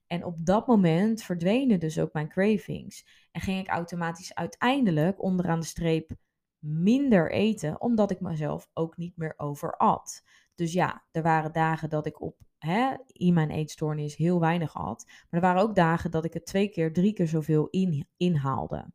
En 0.08 0.26
op 0.26 0.46
dat 0.46 0.68
moment 0.68 1.24
verdwenen 1.24 1.80
dus 1.80 2.00
ook 2.00 2.14
mijn 2.14 2.30
cravings. 2.30 3.06
En 3.32 3.42
ging 3.42 3.60
ik 3.60 3.68
automatisch 3.68 4.36
uiteindelijk 4.36 5.24
onderaan 5.24 5.60
de 5.60 5.66
streep 5.66 6.12
minder 6.60 7.32
eten, 7.32 7.82
omdat 7.82 8.12
ik 8.12 8.20
mezelf 8.20 8.70
ook 8.74 8.98
niet 8.98 9.18
meer 9.18 9.34
overat. 9.38 10.24
Dus 10.56 10.74
ja, 10.74 11.06
er 11.12 11.22
waren 11.22 11.54
dagen 11.54 11.90
dat 11.90 12.06
ik 12.06 12.22
op 12.22 12.38
hè, 12.60 12.96
in 13.08 13.34
mijn 13.34 13.50
eetstoornis 13.50 14.16
heel 14.16 14.40
weinig 14.40 14.74
had. 14.74 15.06
Maar 15.08 15.28
er 15.30 15.48
waren 15.48 15.62
ook 15.62 15.76
dagen 15.76 16.12
dat 16.12 16.26
ik 16.26 16.34
het 16.34 16.46
twee 16.46 16.70
keer, 16.70 16.94
drie 16.94 17.14
keer 17.14 17.28
zoveel 17.28 17.68
in, 17.68 18.08
inhaalde. 18.18 18.92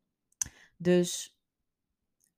Dus 0.76 1.38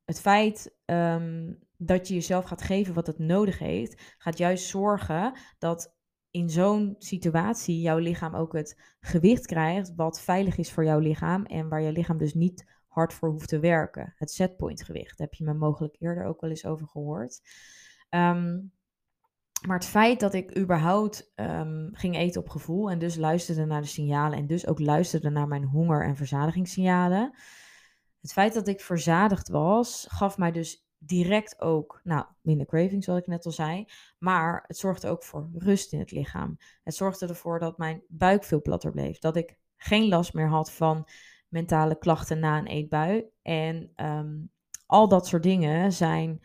het 0.04 0.21
feit 0.21 0.76
ehm, 0.85 1.54
dat 1.76 2.09
je 2.09 2.14
jezelf 2.14 2.45
gaat 2.45 2.62
geven 2.62 2.95
wat 2.95 3.06
het 3.06 3.18
nodig 3.18 3.59
heeft, 3.59 4.14
gaat 4.18 4.38
juist 4.38 4.66
zorgen 4.66 5.38
dat 5.59 5.95
in 6.30 6.50
zo'n 6.50 6.95
situatie 6.99 7.80
jouw 7.80 7.99
lichaam 7.99 8.35
ook 8.35 8.52
het 8.52 8.97
gewicht 9.00 9.47
krijgt 9.47 9.95
wat 9.95 10.21
veilig 10.21 10.56
is 10.56 10.73
voor 10.73 10.85
jouw 10.85 10.99
lichaam 10.99 11.45
en 11.45 11.68
waar 11.68 11.83
je 11.83 11.92
lichaam 11.92 12.18
dus 12.18 12.35
niet 12.35 12.66
hard 12.87 13.12
voor 13.12 13.28
hoeft 13.28 13.49
te 13.49 13.59
werken. 13.59 14.14
Het 14.16 14.30
setpoint 14.30 14.83
gewicht, 14.83 15.18
daar 15.18 15.26
heb 15.26 15.35
je 15.35 15.45
me 15.45 15.54
mogelijk 15.54 15.97
eerder 15.99 16.25
ook 16.25 16.40
wel 16.40 16.50
eens 16.50 16.66
over 16.66 16.87
gehoord. 16.87 17.40
Ehm, 18.09 18.59
maar 19.66 19.76
het 19.76 19.87
feit 19.87 20.20
dat 20.20 20.35
ik 20.35 20.58
überhaupt 20.58 21.32
um, 21.35 21.90
ging 21.92 22.16
eten 22.16 22.40
op 22.40 22.49
gevoel 22.49 22.90
en 22.90 22.99
dus 22.99 23.16
luisterde 23.16 23.64
naar 23.64 23.80
de 23.80 23.87
signalen 23.87 24.38
en 24.38 24.46
dus 24.46 24.66
ook 24.66 24.80
luisterde 24.80 25.30
naar 25.30 25.49
mijn 25.49 25.64
honger- 25.64 26.04
en 26.04 26.16
verzadigingssignalen. 26.16 27.35
Het 28.20 28.32
feit 28.32 28.54
dat 28.54 28.68
ik 28.68 28.80
verzadigd 28.80 29.49
was, 29.49 30.06
gaf 30.08 30.38
mij 30.38 30.52
dus 30.52 30.87
direct 30.99 31.61
ook, 31.61 32.00
nou, 32.04 32.26
minder 32.40 32.66
cravings, 32.66 33.04
zoals 33.04 33.20
ik 33.20 33.26
net 33.26 33.46
al 33.46 33.52
zei. 33.52 33.85
Maar 34.18 34.64
het 34.66 34.76
zorgde 34.76 35.08
ook 35.08 35.25
voor 35.25 35.50
rust 35.54 35.92
in 35.92 35.99
het 35.99 36.11
lichaam. 36.11 36.56
Het 36.82 36.94
zorgde 36.94 37.26
ervoor 37.26 37.58
dat 37.58 37.78
mijn 37.78 38.02
buik 38.08 38.44
veel 38.44 38.62
platter 38.62 38.90
bleef. 38.90 39.18
Dat 39.18 39.37
ik 39.37 39.58
geen 39.76 40.08
last 40.08 40.35
meer 40.35 40.49
had 40.49 40.73
van 40.73 41.08
mentale 41.49 41.99
klachten 41.99 42.38
na 42.38 42.58
een 42.58 42.66
eetbui. 42.66 43.25
En 43.42 43.90
ehm, 43.94 44.35
al 44.87 45.08
dat 45.08 45.26
soort 45.26 45.42
dingen 45.42 45.92
zijn 45.92 46.40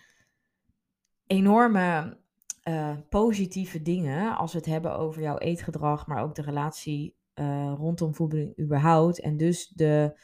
enorme 1.27 2.19
uh, 2.63 2.97
positieve 3.09 3.81
dingen 3.81 4.37
als 4.37 4.51
we 4.51 4.57
het 4.57 4.67
hebben 4.67 4.97
over 4.97 5.21
jouw 5.21 5.37
eetgedrag, 5.37 6.07
maar 6.07 6.23
ook 6.23 6.35
de 6.35 6.41
relatie 6.41 7.15
uh, 7.35 7.73
rondom 7.77 8.15
voeding 8.15 8.59
überhaupt. 8.59 9.19
En 9.19 9.37
dus 9.37 9.67
de 9.67 10.19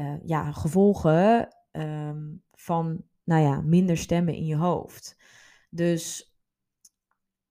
uh, 0.00 0.14
ja, 0.24 0.52
gevolgen 0.52 1.56
um, 1.72 2.42
van 2.52 3.04
nou 3.24 3.42
ja, 3.42 3.60
minder 3.60 3.96
stemmen 3.96 4.34
in 4.34 4.44
je 4.44 4.56
hoofd. 4.56 5.16
Dus 5.70 6.34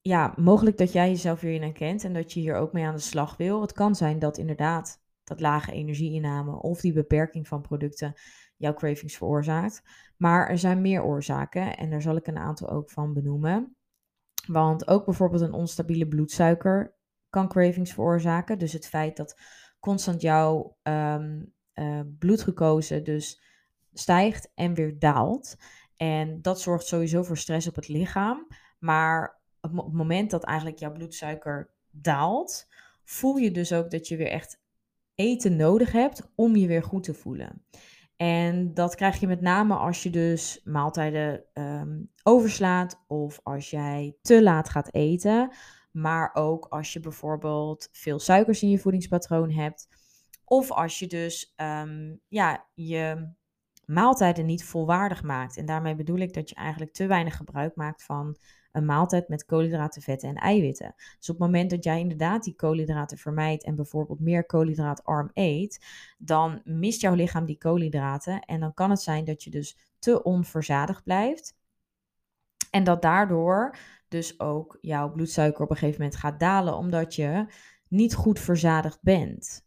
ja, 0.01 0.33
mogelijk 0.35 0.77
dat 0.77 0.91
jij 0.91 1.09
jezelf 1.09 1.41
hierin 1.41 1.61
herkent 1.61 2.03
en 2.03 2.13
dat 2.13 2.33
je 2.33 2.39
hier 2.39 2.55
ook 2.55 2.73
mee 2.73 2.85
aan 2.85 2.95
de 2.95 3.01
slag 3.01 3.37
wil. 3.37 3.61
Het 3.61 3.71
kan 3.71 3.95
zijn 3.95 4.19
dat 4.19 4.37
inderdaad 4.37 5.03
dat 5.23 5.39
lage 5.39 5.71
energieinname 5.71 6.61
of 6.61 6.81
die 6.81 6.93
beperking 6.93 7.47
van 7.47 7.61
producten 7.61 8.13
jouw 8.57 8.73
cravings 8.73 9.17
veroorzaakt. 9.17 9.81
Maar 10.17 10.49
er 10.49 10.57
zijn 10.57 10.81
meer 10.81 11.03
oorzaken 11.03 11.77
en 11.77 11.89
daar 11.89 12.01
zal 12.01 12.15
ik 12.15 12.27
een 12.27 12.37
aantal 12.37 12.69
ook 12.69 12.89
van 12.89 13.13
benoemen. 13.13 13.75
Want 14.47 14.87
ook 14.87 15.05
bijvoorbeeld 15.05 15.41
een 15.41 15.53
onstabiele 15.53 16.07
bloedsuiker 16.07 16.95
kan 17.29 17.47
cravings 17.47 17.93
veroorzaken. 17.93 18.57
Dus 18.57 18.73
het 18.73 18.87
feit 18.87 19.17
dat 19.17 19.39
constant 19.79 20.21
jouw 20.21 20.77
um, 20.83 21.53
uh, 21.73 21.99
bloedglucose 22.19 23.01
dus 23.01 23.41
stijgt 23.93 24.51
en 24.55 24.73
weer 24.73 24.99
daalt. 24.99 25.55
En 25.95 26.41
dat 26.41 26.61
zorgt 26.61 26.85
sowieso 26.85 27.23
voor 27.23 27.37
stress 27.37 27.67
op 27.67 27.75
het 27.75 27.87
lichaam. 27.87 28.47
Maar 28.79 29.41
op 29.61 29.75
het 29.75 29.93
moment 29.93 30.31
dat 30.31 30.43
eigenlijk 30.43 30.79
jouw 30.79 30.91
bloedsuiker 30.91 31.73
daalt, 31.89 32.67
voel 33.03 33.35
je 33.35 33.51
dus 33.51 33.73
ook 33.73 33.91
dat 33.91 34.07
je 34.07 34.17
weer 34.17 34.29
echt 34.29 34.59
eten 35.15 35.55
nodig 35.55 35.91
hebt 35.91 36.31
om 36.35 36.55
je 36.55 36.67
weer 36.67 36.83
goed 36.83 37.03
te 37.03 37.13
voelen. 37.13 37.65
En 38.17 38.73
dat 38.73 38.95
krijg 38.95 39.19
je 39.19 39.27
met 39.27 39.41
name 39.41 39.75
als 39.75 40.03
je 40.03 40.09
dus 40.09 40.61
maaltijden 40.63 41.43
ehm, 41.53 42.01
overslaat 42.23 43.03
of 43.07 43.39
als 43.43 43.69
jij 43.69 44.17
te 44.21 44.43
laat 44.43 44.69
gaat 44.69 44.93
eten. 44.93 45.51
Maar 45.91 46.29
ook 46.33 46.65
als 46.65 46.93
je 46.93 46.99
bijvoorbeeld 46.99 47.89
veel 47.91 48.19
suikers 48.19 48.61
in 48.61 48.69
je 48.69 48.79
voedingspatroon 48.79 49.51
hebt. 49.51 49.87
Of 50.45 50.71
als 50.71 50.99
je 50.99 51.07
dus 51.07 51.53
um, 51.57 52.19
ja, 52.27 52.65
je 52.73 53.33
maaltijden 53.85 54.45
niet 54.45 54.63
volwaardig 54.63 55.23
maakt. 55.23 55.57
En 55.57 55.65
daarmee 55.65 55.95
bedoel 55.95 56.17
ik 56.17 56.33
dat 56.33 56.49
je 56.49 56.55
eigenlijk 56.55 56.93
te 56.93 57.07
weinig 57.07 57.35
gebruik 57.35 57.75
maakt 57.75 58.03
van 58.03 58.37
een 58.75 58.85
maaltijd 58.85 59.27
met 59.27 59.45
koolhydraten, 59.45 60.01
vetten 60.01 60.29
en 60.29 60.35
eiwitten. 60.35 60.93
Dus 60.97 61.29
op 61.29 61.39
het 61.39 61.45
moment 61.45 61.69
dat 61.69 61.83
jij 61.83 61.99
inderdaad 61.99 62.43
die 62.43 62.55
koolhydraten 62.55 63.17
vermijdt 63.17 63.63
en 63.63 63.75
bijvoorbeeld 63.75 64.19
meer 64.19 64.45
koolhydraatarm 64.45 65.29
eet, 65.33 65.85
dan 66.17 66.61
mist 66.63 67.01
jouw 67.01 67.13
lichaam 67.13 67.45
die 67.45 67.57
koolhydraten 67.57 68.39
en 68.39 68.59
dan 68.59 68.73
kan 68.73 68.89
het 68.89 69.01
zijn 69.01 69.25
dat 69.25 69.43
je 69.43 69.49
dus 69.49 69.77
te 69.99 70.23
onverzadigd 70.23 71.03
blijft. 71.03 71.55
En 72.71 72.83
dat 72.83 73.01
daardoor 73.01 73.77
dus 74.07 74.39
ook 74.39 74.77
jouw 74.81 75.11
bloedsuiker 75.11 75.63
op 75.63 75.69
een 75.69 75.77
gegeven 75.77 76.01
moment 76.01 76.19
gaat 76.19 76.39
dalen, 76.39 76.77
omdat 76.77 77.15
je 77.15 77.45
niet 77.87 78.15
goed 78.15 78.39
verzadigd 78.39 78.99
bent. 79.01 79.64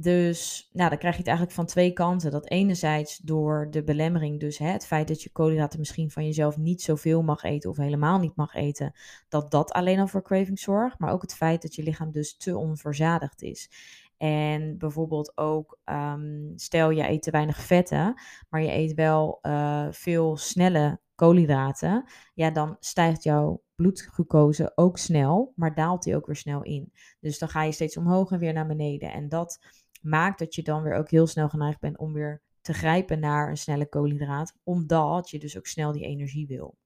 Dus 0.00 0.68
nou, 0.72 0.88
dan 0.88 0.98
krijg 0.98 1.14
je 1.14 1.20
het 1.20 1.28
eigenlijk 1.28 1.56
van 1.56 1.66
twee 1.66 1.92
kanten. 1.92 2.30
Dat 2.30 2.50
enerzijds 2.50 3.16
door 3.16 3.68
de 3.70 3.84
belemmering, 3.84 4.40
dus 4.40 4.58
hè, 4.58 4.66
het 4.66 4.86
feit 4.86 5.08
dat 5.08 5.22
je 5.22 5.30
koolhydraten 5.30 5.78
misschien 5.78 6.10
van 6.10 6.24
jezelf 6.24 6.56
niet 6.56 6.82
zoveel 6.82 7.22
mag 7.22 7.42
eten 7.42 7.70
of 7.70 7.76
helemaal 7.76 8.18
niet 8.18 8.36
mag 8.36 8.54
eten, 8.54 8.92
dat 9.28 9.50
dat 9.50 9.72
alleen 9.72 9.98
al 9.98 10.06
voor 10.06 10.22
craving 10.22 10.58
zorgt. 10.58 10.98
Maar 10.98 11.12
ook 11.12 11.22
het 11.22 11.34
feit 11.34 11.62
dat 11.62 11.74
je 11.74 11.82
lichaam 11.82 12.10
dus 12.10 12.36
te 12.36 12.56
onverzadigd 12.56 13.42
is. 13.42 13.70
En 14.16 14.78
bijvoorbeeld 14.78 15.32
ook, 15.36 15.78
um, 15.84 16.52
stel 16.56 16.90
je 16.90 17.08
eet 17.08 17.22
te 17.22 17.30
weinig 17.30 17.60
vetten, 17.60 18.20
maar 18.48 18.62
je 18.62 18.72
eet 18.72 18.94
wel 18.94 19.38
uh, 19.42 19.86
veel 19.90 20.36
snelle 20.36 21.00
koolhydraten, 21.14 22.04
ja, 22.34 22.50
dan 22.50 22.76
stijgt 22.80 23.22
jouw 23.22 23.62
bloedglucose 23.74 24.72
ook 24.74 24.98
snel, 24.98 25.52
maar 25.56 25.74
daalt 25.74 26.02
die 26.02 26.16
ook 26.16 26.26
weer 26.26 26.36
snel 26.36 26.62
in. 26.62 26.92
Dus 27.20 27.38
dan 27.38 27.48
ga 27.48 27.62
je 27.62 27.72
steeds 27.72 27.96
omhoog 27.96 28.30
en 28.30 28.38
weer 28.38 28.52
naar 28.52 28.66
beneden. 28.66 29.12
En 29.12 29.28
dat 29.28 29.60
maakt 30.00 30.38
dat 30.38 30.54
je 30.54 30.62
dan 30.62 30.82
weer 30.82 30.94
ook 30.94 31.10
heel 31.10 31.26
snel 31.26 31.48
geneigd 31.48 31.80
bent 31.80 31.98
om 31.98 32.12
weer 32.12 32.42
te 32.60 32.72
grijpen 32.72 33.20
naar 33.20 33.48
een 33.48 33.56
snelle 33.56 33.88
koolhydraat, 33.88 34.54
omdat 34.62 35.30
je 35.30 35.38
dus 35.38 35.56
ook 35.56 35.66
snel 35.66 35.92
die 35.92 36.04
energie 36.04 36.46
wil. 36.46 36.76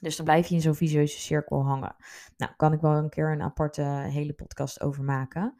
Dus 0.00 0.16
dan 0.16 0.24
blijf 0.24 0.46
je 0.46 0.54
in 0.54 0.60
zo'n 0.60 0.74
visieuze 0.74 1.18
cirkel 1.18 1.64
hangen. 1.64 1.96
Nou, 2.36 2.52
kan 2.56 2.72
ik 2.72 2.80
wel 2.80 2.92
een 2.92 3.08
keer 3.08 3.32
een 3.32 3.42
aparte 3.42 3.82
hele 4.08 4.32
podcast 4.32 4.80
over 4.80 5.04
maken. 5.04 5.54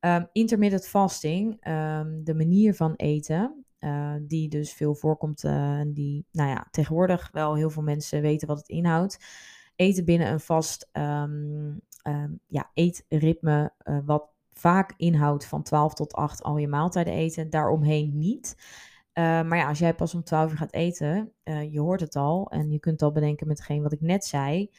Um, 0.00 0.28
intermittent 0.32 0.88
fasting, 0.88 1.66
um, 1.68 2.24
de 2.24 2.34
manier 2.34 2.74
van 2.74 2.94
eten, 2.94 3.64
uh, 3.80 4.14
die 4.22 4.48
dus 4.48 4.72
veel 4.72 4.94
voorkomt 4.94 5.44
uh, 5.44 5.78
en 5.78 5.92
die, 5.92 6.26
nou 6.32 6.48
ja, 6.50 6.66
tegenwoordig 6.70 7.28
wel 7.32 7.54
heel 7.54 7.70
veel 7.70 7.82
mensen 7.82 8.20
weten 8.20 8.48
wat 8.48 8.58
het 8.58 8.68
inhoudt. 8.68 9.18
Eten 9.76 10.04
binnen 10.04 10.32
een 10.32 10.40
vast 10.40 10.88
um, 10.92 11.80
ja, 12.46 12.70
eetritme, 12.74 13.72
uh, 13.84 13.98
wat 14.04 14.30
vaak 14.58 14.94
inhoudt 14.96 15.46
van 15.46 15.62
12 15.62 15.94
tot 15.94 16.12
8 16.12 16.42
al 16.42 16.56
je 16.56 16.68
maaltijden 16.68 17.12
eten, 17.12 17.50
daaromheen 17.50 18.18
niet. 18.18 18.56
Uh, 19.18 19.24
maar 19.24 19.56
ja, 19.56 19.68
als 19.68 19.78
jij 19.78 19.94
pas 19.94 20.14
om 20.14 20.24
12 20.24 20.50
uur 20.50 20.56
gaat 20.56 20.72
eten, 20.72 21.32
uh, 21.44 21.72
je 21.72 21.80
hoort 21.80 22.00
het 22.00 22.16
al 22.16 22.50
en 22.50 22.70
je 22.70 22.78
kunt 22.78 23.02
al 23.02 23.12
bedenken 23.12 23.46
met 23.46 23.66
wat 23.82 23.92
ik 23.92 24.00
net 24.00 24.24
zei. 24.24 24.70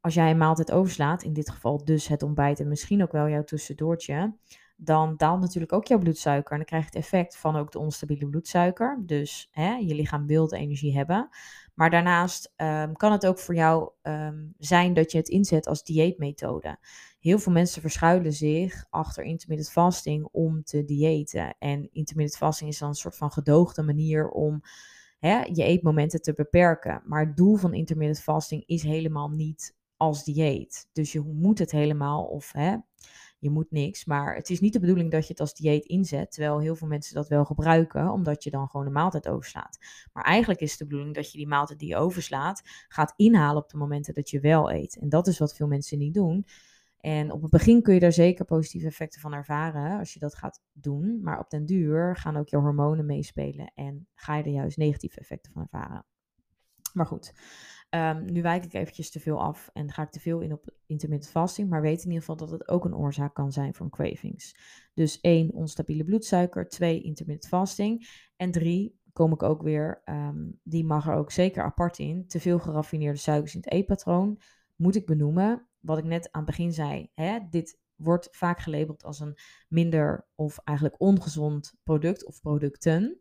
Als 0.00 0.14
jij 0.14 0.30
een 0.30 0.38
maaltijd 0.38 0.72
overslaat, 0.72 1.22
in 1.22 1.32
dit 1.32 1.50
geval 1.50 1.84
dus 1.84 2.08
het 2.08 2.22
ontbijt 2.22 2.60
en 2.60 2.68
misschien 2.68 3.02
ook 3.02 3.12
wel 3.12 3.28
jouw 3.28 3.44
tussendoortje, 3.44 4.34
dan 4.76 5.14
daalt 5.16 5.40
natuurlijk 5.40 5.72
ook 5.72 5.86
jouw 5.86 5.98
bloedsuiker. 5.98 6.50
En 6.50 6.56
dan 6.56 6.66
krijg 6.66 6.82
je 6.82 6.88
het 6.88 6.98
effect 6.98 7.36
van 7.36 7.56
ook 7.56 7.72
de 7.72 7.78
onstabiele 7.78 8.28
bloedsuiker. 8.28 9.02
Dus 9.06 9.48
hè, 9.50 9.74
je 9.74 9.94
lichaam 9.94 10.26
wil 10.26 10.48
de 10.48 10.56
energie 10.56 10.96
hebben. 10.96 11.28
Maar 11.76 11.90
daarnaast 11.90 12.52
um, 12.56 12.96
kan 12.96 13.12
het 13.12 13.26
ook 13.26 13.38
voor 13.38 13.54
jou 13.54 13.90
um, 14.02 14.54
zijn 14.58 14.94
dat 14.94 15.12
je 15.12 15.18
het 15.18 15.28
inzet 15.28 15.66
als 15.66 15.84
dieetmethode. 15.84 16.78
Heel 17.20 17.38
veel 17.38 17.52
mensen 17.52 17.80
verschuilen 17.80 18.32
zich 18.32 18.86
achter 18.90 19.24
intermittent 19.24 19.70
fasting 19.70 20.28
om 20.32 20.64
te 20.64 20.84
diëten. 20.84 21.56
En 21.58 21.88
intermittent 21.92 22.36
fasting 22.36 22.70
is 22.70 22.78
dan 22.78 22.88
een 22.88 22.94
soort 22.94 23.16
van 23.16 23.32
gedoogde 23.32 23.82
manier 23.82 24.28
om 24.28 24.62
hè, 25.18 25.40
je 25.40 25.62
eetmomenten 25.62 26.22
te 26.22 26.32
beperken. 26.32 27.02
Maar 27.04 27.26
het 27.26 27.36
doel 27.36 27.56
van 27.56 27.74
intermittent 27.74 28.22
fasting 28.22 28.66
is 28.66 28.82
helemaal 28.82 29.28
niet 29.28 29.76
als 29.96 30.24
dieet. 30.24 30.88
Dus 30.92 31.12
je 31.12 31.20
moet 31.20 31.58
het 31.58 31.70
helemaal, 31.70 32.24
of 32.24 32.52
hè, 32.52 32.76
je 33.38 33.50
moet 33.50 33.70
niks. 33.70 34.04
Maar 34.04 34.34
het 34.34 34.50
is 34.50 34.60
niet 34.60 34.72
de 34.72 34.80
bedoeling 34.80 35.10
dat 35.10 35.22
je 35.22 35.30
het 35.30 35.40
als 35.40 35.54
dieet 35.54 35.84
inzet. 35.84 36.32
Terwijl 36.32 36.60
heel 36.60 36.76
veel 36.76 36.88
mensen 36.88 37.14
dat 37.14 37.28
wel 37.28 37.44
gebruiken, 37.44 38.10
omdat 38.10 38.44
je 38.44 38.50
dan 38.50 38.68
gewoon 38.68 38.86
een 38.86 38.92
maaltijd 38.92 39.28
overslaat. 39.28 39.78
Maar 40.12 40.24
eigenlijk 40.24 40.60
is 40.60 40.70
het 40.70 40.78
de 40.78 40.84
bedoeling 40.86 41.14
dat 41.14 41.32
je 41.32 41.38
die 41.38 41.46
maaltijd 41.46 41.78
die 41.78 41.88
je 41.88 41.96
overslaat, 41.96 42.62
gaat 42.88 43.12
inhalen 43.16 43.62
op 43.62 43.70
de 43.70 43.76
momenten 43.76 44.14
dat 44.14 44.30
je 44.30 44.40
wel 44.40 44.72
eet. 44.72 44.98
En 44.98 45.08
dat 45.08 45.26
is 45.26 45.38
wat 45.38 45.54
veel 45.54 45.66
mensen 45.66 45.98
niet 45.98 46.14
doen. 46.14 46.46
En 47.00 47.32
op 47.32 47.42
het 47.42 47.50
begin 47.50 47.82
kun 47.82 47.94
je 47.94 48.00
daar 48.00 48.12
zeker 48.12 48.44
positieve 48.44 48.86
effecten 48.86 49.20
van 49.20 49.32
ervaren 49.32 49.98
als 49.98 50.12
je 50.12 50.18
dat 50.18 50.34
gaat 50.34 50.62
doen. 50.72 51.20
Maar 51.22 51.38
op 51.38 51.50
den 51.50 51.66
duur 51.66 52.16
gaan 52.16 52.36
ook 52.36 52.48
je 52.48 52.56
hormonen 52.56 53.06
meespelen 53.06 53.72
en 53.74 54.08
ga 54.14 54.36
je 54.36 54.42
er 54.42 54.50
juist 54.50 54.76
negatieve 54.76 55.20
effecten 55.20 55.52
van 55.52 55.62
ervaren. 55.62 56.04
Maar 56.92 57.06
goed, 57.06 57.32
um, 57.96 58.32
nu 58.32 58.42
wijk 58.42 58.64
ik 58.64 58.74
eventjes 58.74 59.10
te 59.10 59.20
veel 59.20 59.40
af 59.40 59.70
en 59.72 59.92
ga 59.92 60.02
ik 60.02 60.10
te 60.10 60.20
veel 60.20 60.40
in 60.40 60.52
op 60.52 60.70
intermittent 60.86 61.30
fasting. 61.30 61.68
Maar 61.68 61.82
weet 61.82 61.98
in 61.98 62.06
ieder 62.06 62.18
geval 62.18 62.36
dat 62.36 62.50
het 62.50 62.68
ook 62.68 62.84
een 62.84 62.96
oorzaak 62.96 63.34
kan 63.34 63.52
zijn 63.52 63.74
van 63.74 63.90
cravings. 63.90 64.56
Dus 64.94 65.20
één, 65.20 65.52
onstabiele 65.52 66.04
bloedsuiker. 66.04 66.68
Twee, 66.68 67.02
intermittent 67.02 67.48
fasting. 67.48 68.08
En 68.36 68.50
drie, 68.50 69.00
kom 69.12 69.32
ik 69.32 69.42
ook 69.42 69.62
weer, 69.62 70.02
um, 70.04 70.60
die 70.62 70.84
mag 70.84 71.06
er 71.08 71.14
ook 71.14 71.30
zeker 71.30 71.62
apart 71.62 71.98
in. 71.98 72.26
Te 72.26 72.40
veel 72.40 72.58
geraffineerde 72.58 73.18
suikers 73.18 73.54
in 73.54 73.60
het 73.60 73.72
eetpatroon. 73.72 74.40
Moet 74.76 74.96
ik 74.96 75.06
benoemen, 75.06 75.68
wat 75.80 75.98
ik 75.98 76.04
net 76.04 76.32
aan 76.32 76.42
het 76.42 76.50
begin 76.50 76.72
zei, 76.72 77.10
hè, 77.14 77.38
dit 77.50 77.78
wordt 77.94 78.28
vaak 78.30 78.60
gelabeld 78.60 79.04
als 79.04 79.20
een 79.20 79.38
minder 79.68 80.28
of 80.34 80.58
eigenlijk 80.64 81.00
ongezond 81.00 81.74
product 81.82 82.26
of 82.26 82.40
producten. 82.40 83.20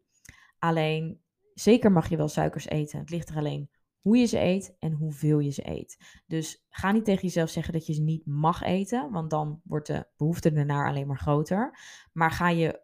Alleen, 0.59 1.21
zeker 1.53 1.91
mag 1.91 2.09
je 2.09 2.17
wel 2.17 2.27
suikers 2.27 2.67
eten. 2.67 2.99
Het 2.99 3.09
ligt 3.09 3.29
er 3.29 3.37
alleen 3.37 3.69
hoe 4.05 4.17
je 4.17 4.25
ze 4.25 4.39
eet 4.39 4.75
en 4.79 4.91
hoeveel 4.91 5.39
je 5.39 5.49
ze 5.49 5.69
eet. 5.69 6.21
Dus 6.27 6.65
ga 6.69 6.91
niet 6.91 7.05
tegen 7.05 7.21
jezelf 7.21 7.49
zeggen 7.49 7.73
dat 7.73 7.85
je 7.85 7.93
ze 7.93 8.01
niet 8.01 8.25
mag 8.25 8.61
eten, 8.61 9.11
want 9.11 9.29
dan 9.29 9.61
wordt 9.63 9.87
de 9.87 10.07
behoefte 10.17 10.51
ernaar 10.51 10.87
alleen 10.87 11.07
maar 11.07 11.19
groter. 11.19 11.79
Maar 12.11 12.31
ga 12.31 12.49
je 12.49 12.81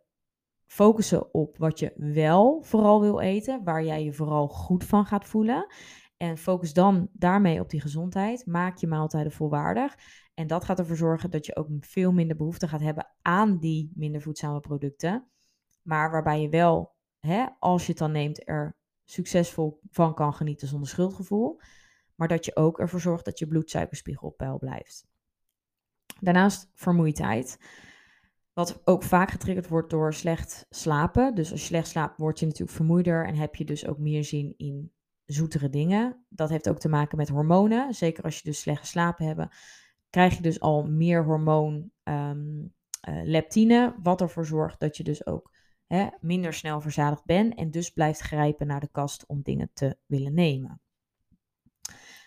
focussen 0.65 1.33
op 1.33 1.57
wat 1.57 1.79
je 1.79 1.93
wel 1.95 2.63
vooral 2.63 3.01
wil 3.01 3.19
eten, 3.19 3.63
waar 3.63 3.83
jij 3.83 4.03
je 4.03 4.13
vooral 4.13 4.47
goed 4.47 4.83
van 4.83 5.05
gaat 5.05 5.25
voelen. 5.25 5.73
En 6.17 6.37
focus 6.37 6.73
dan 6.73 7.09
daarmee 7.13 7.59
op 7.59 7.69
die 7.69 7.81
gezondheid. 7.81 8.45
Maak 8.45 8.77
je 8.77 8.87
maaltijden 8.87 9.31
volwaardig. 9.31 9.95
En 10.33 10.47
dat 10.47 10.63
gaat 10.63 10.79
ervoor 10.79 10.95
zorgen 10.95 11.31
dat 11.31 11.45
je 11.45 11.55
ook 11.55 11.67
veel 11.79 12.11
minder 12.11 12.37
behoefte 12.37 12.67
gaat 12.67 12.81
hebben 12.81 13.07
aan 13.21 13.57
die 13.57 13.91
minder 13.95 14.21
voedzame 14.21 14.59
producten. 14.59 15.27
Maar 15.81 16.11
waarbij 16.11 16.41
je 16.41 16.49
wel, 16.49 16.95
hè, 17.19 17.45
als 17.59 17.85
je 17.85 17.89
het 17.89 17.99
dan 17.99 18.11
neemt, 18.11 18.47
er 18.47 18.79
succesvol 19.11 19.79
van 19.89 20.13
kan 20.13 20.33
genieten 20.33 20.67
zonder 20.67 20.89
schuldgevoel. 20.89 21.59
Maar 22.15 22.27
dat 22.27 22.45
je 22.45 22.55
ook 22.55 22.79
ervoor 22.79 22.99
zorgt 22.99 23.25
dat 23.25 23.39
je 23.39 23.47
bloedsuikerspiegel 23.47 24.27
op 24.27 24.37
peil 24.37 24.57
blijft. 24.57 25.07
Daarnaast 26.19 26.69
vermoeidheid. 26.73 27.59
Wat 28.53 28.81
ook 28.83 29.03
vaak 29.03 29.31
getriggerd 29.31 29.67
wordt 29.67 29.89
door 29.89 30.13
slecht 30.13 30.65
slapen. 30.69 31.35
Dus 31.35 31.51
als 31.51 31.59
je 31.59 31.65
slecht 31.65 31.87
slaapt, 31.87 32.17
word 32.17 32.39
je 32.39 32.45
natuurlijk 32.45 32.77
vermoeider 32.77 33.27
en 33.27 33.35
heb 33.35 33.55
je 33.55 33.65
dus 33.65 33.87
ook 33.87 33.97
meer 33.97 34.23
zin 34.23 34.53
in 34.57 34.91
zoetere 35.25 35.69
dingen. 35.69 36.25
Dat 36.29 36.49
heeft 36.49 36.69
ook 36.69 36.79
te 36.79 36.89
maken 36.89 37.17
met 37.17 37.29
hormonen. 37.29 37.93
Zeker 37.93 38.23
als 38.23 38.37
je 38.37 38.43
dus 38.43 38.59
slecht 38.59 38.79
geslapen 38.79 39.25
hebt, 39.25 39.55
krijg 40.09 40.35
je 40.35 40.41
dus 40.41 40.59
al 40.59 40.83
meer 40.83 41.23
hormoon 41.23 41.91
um, 42.03 42.73
leptine. 43.23 43.95
Wat 44.03 44.21
ervoor 44.21 44.45
zorgt 44.45 44.79
dat 44.79 44.97
je 44.97 45.03
dus 45.03 45.25
ook 45.25 45.51
minder 46.19 46.53
snel 46.53 46.81
verzadigd 46.81 47.25
bent. 47.25 47.55
En 47.55 47.71
dus 47.71 47.89
blijft 47.89 48.19
grijpen 48.19 48.67
naar 48.67 48.79
de 48.79 48.91
kast 48.91 49.25
om 49.25 49.41
dingen 49.41 49.69
te 49.73 49.97
willen 50.05 50.33
nemen. 50.33 50.81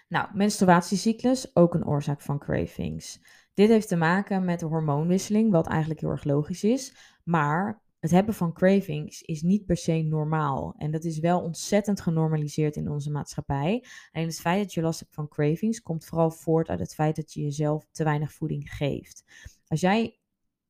Nou, 0.09 0.28
menstruatiecyclus, 0.33 1.56
ook 1.56 1.75
een 1.75 1.87
oorzaak 1.87 2.21
van 2.21 2.38
cravings. 2.38 3.21
Dit 3.54 3.68
heeft 3.68 3.88
te 3.88 3.97
maken 3.97 4.44
met 4.44 4.61
de 4.61 4.66
hormoonwisseling, 4.66 5.50
wat 5.50 5.67
eigenlijk 5.67 6.00
heel 6.00 6.10
erg 6.10 6.25
logisch 6.25 6.65
is. 6.65 6.97
Maar 7.25 7.82
het 7.99 8.10
hebben 8.10 8.34
van 8.34 8.52
cravings 8.52 9.23
is 9.23 9.43
niet 9.43 9.65
per 9.67 9.76
se 9.76 10.02
normaal. 10.02 10.75
En 10.78 10.91
dat 10.91 11.04
is 11.04 11.19
wel 11.19 11.41
ontzettend 11.41 12.00
genormaliseerd 12.00 12.76
in 12.76 12.91
onze 12.91 13.10
maatschappij. 13.10 13.84
En 14.12 14.26
het 14.26 14.41
feit 14.41 14.62
dat 14.62 14.73
je 14.73 14.82
last 14.82 15.00
hebt 15.00 15.15
van 15.15 15.28
cravings 15.28 15.82
komt 15.82 16.04
vooral 16.04 16.30
voort 16.30 16.69
uit 16.69 16.78
het 16.78 16.95
feit 16.95 17.17
dat 17.17 17.32
je 17.32 17.43
jezelf 17.43 17.86
te 17.91 18.04
weinig 18.04 18.32
voeding 18.32 18.73
geeft. 18.73 19.25
Als 19.67 19.80
jij 19.80 20.19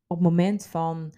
op 0.07 0.17
het 0.17 0.29
moment 0.29 0.67
van 0.67 1.15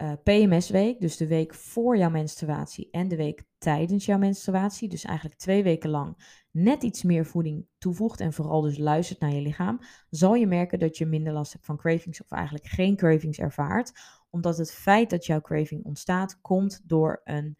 eh, 0.00 0.12
PMS-week, 0.22 1.00
dus 1.00 1.16
de 1.16 1.26
week 1.26 1.54
voor 1.54 1.96
jouw 1.96 2.10
menstruatie 2.10 2.88
en 2.90 3.08
de 3.08 3.16
week 3.16 3.44
tijdens 3.58 4.04
jouw 4.04 4.18
menstruatie, 4.18 4.88
dus 4.88 5.04
eigenlijk 5.04 5.38
twee 5.38 5.62
weken 5.62 5.90
lang, 5.90 6.42
net 6.50 6.82
iets 6.82 7.02
meer 7.02 7.26
voeding 7.26 7.66
toevoegt 7.78 8.20
en 8.20 8.32
vooral 8.32 8.60
dus 8.60 8.78
luistert 8.78 9.20
naar 9.20 9.34
je 9.34 9.40
lichaam, 9.40 9.80
zal 10.10 10.34
je 10.34 10.46
merken 10.46 10.78
dat 10.78 10.98
je 10.98 11.06
minder 11.06 11.32
last 11.32 11.52
hebt 11.52 11.64
van 11.64 11.76
cravings 11.76 12.22
of 12.22 12.30
eigenlijk 12.30 12.66
geen 12.66 12.96
cravings 12.96 13.38
ervaart 13.38 13.92
omdat 14.30 14.58
het 14.58 14.72
feit 14.72 15.10
dat 15.10 15.26
jouw 15.26 15.40
craving 15.40 15.84
ontstaat, 15.84 16.40
komt 16.40 16.80
door 16.84 17.20
een 17.24 17.56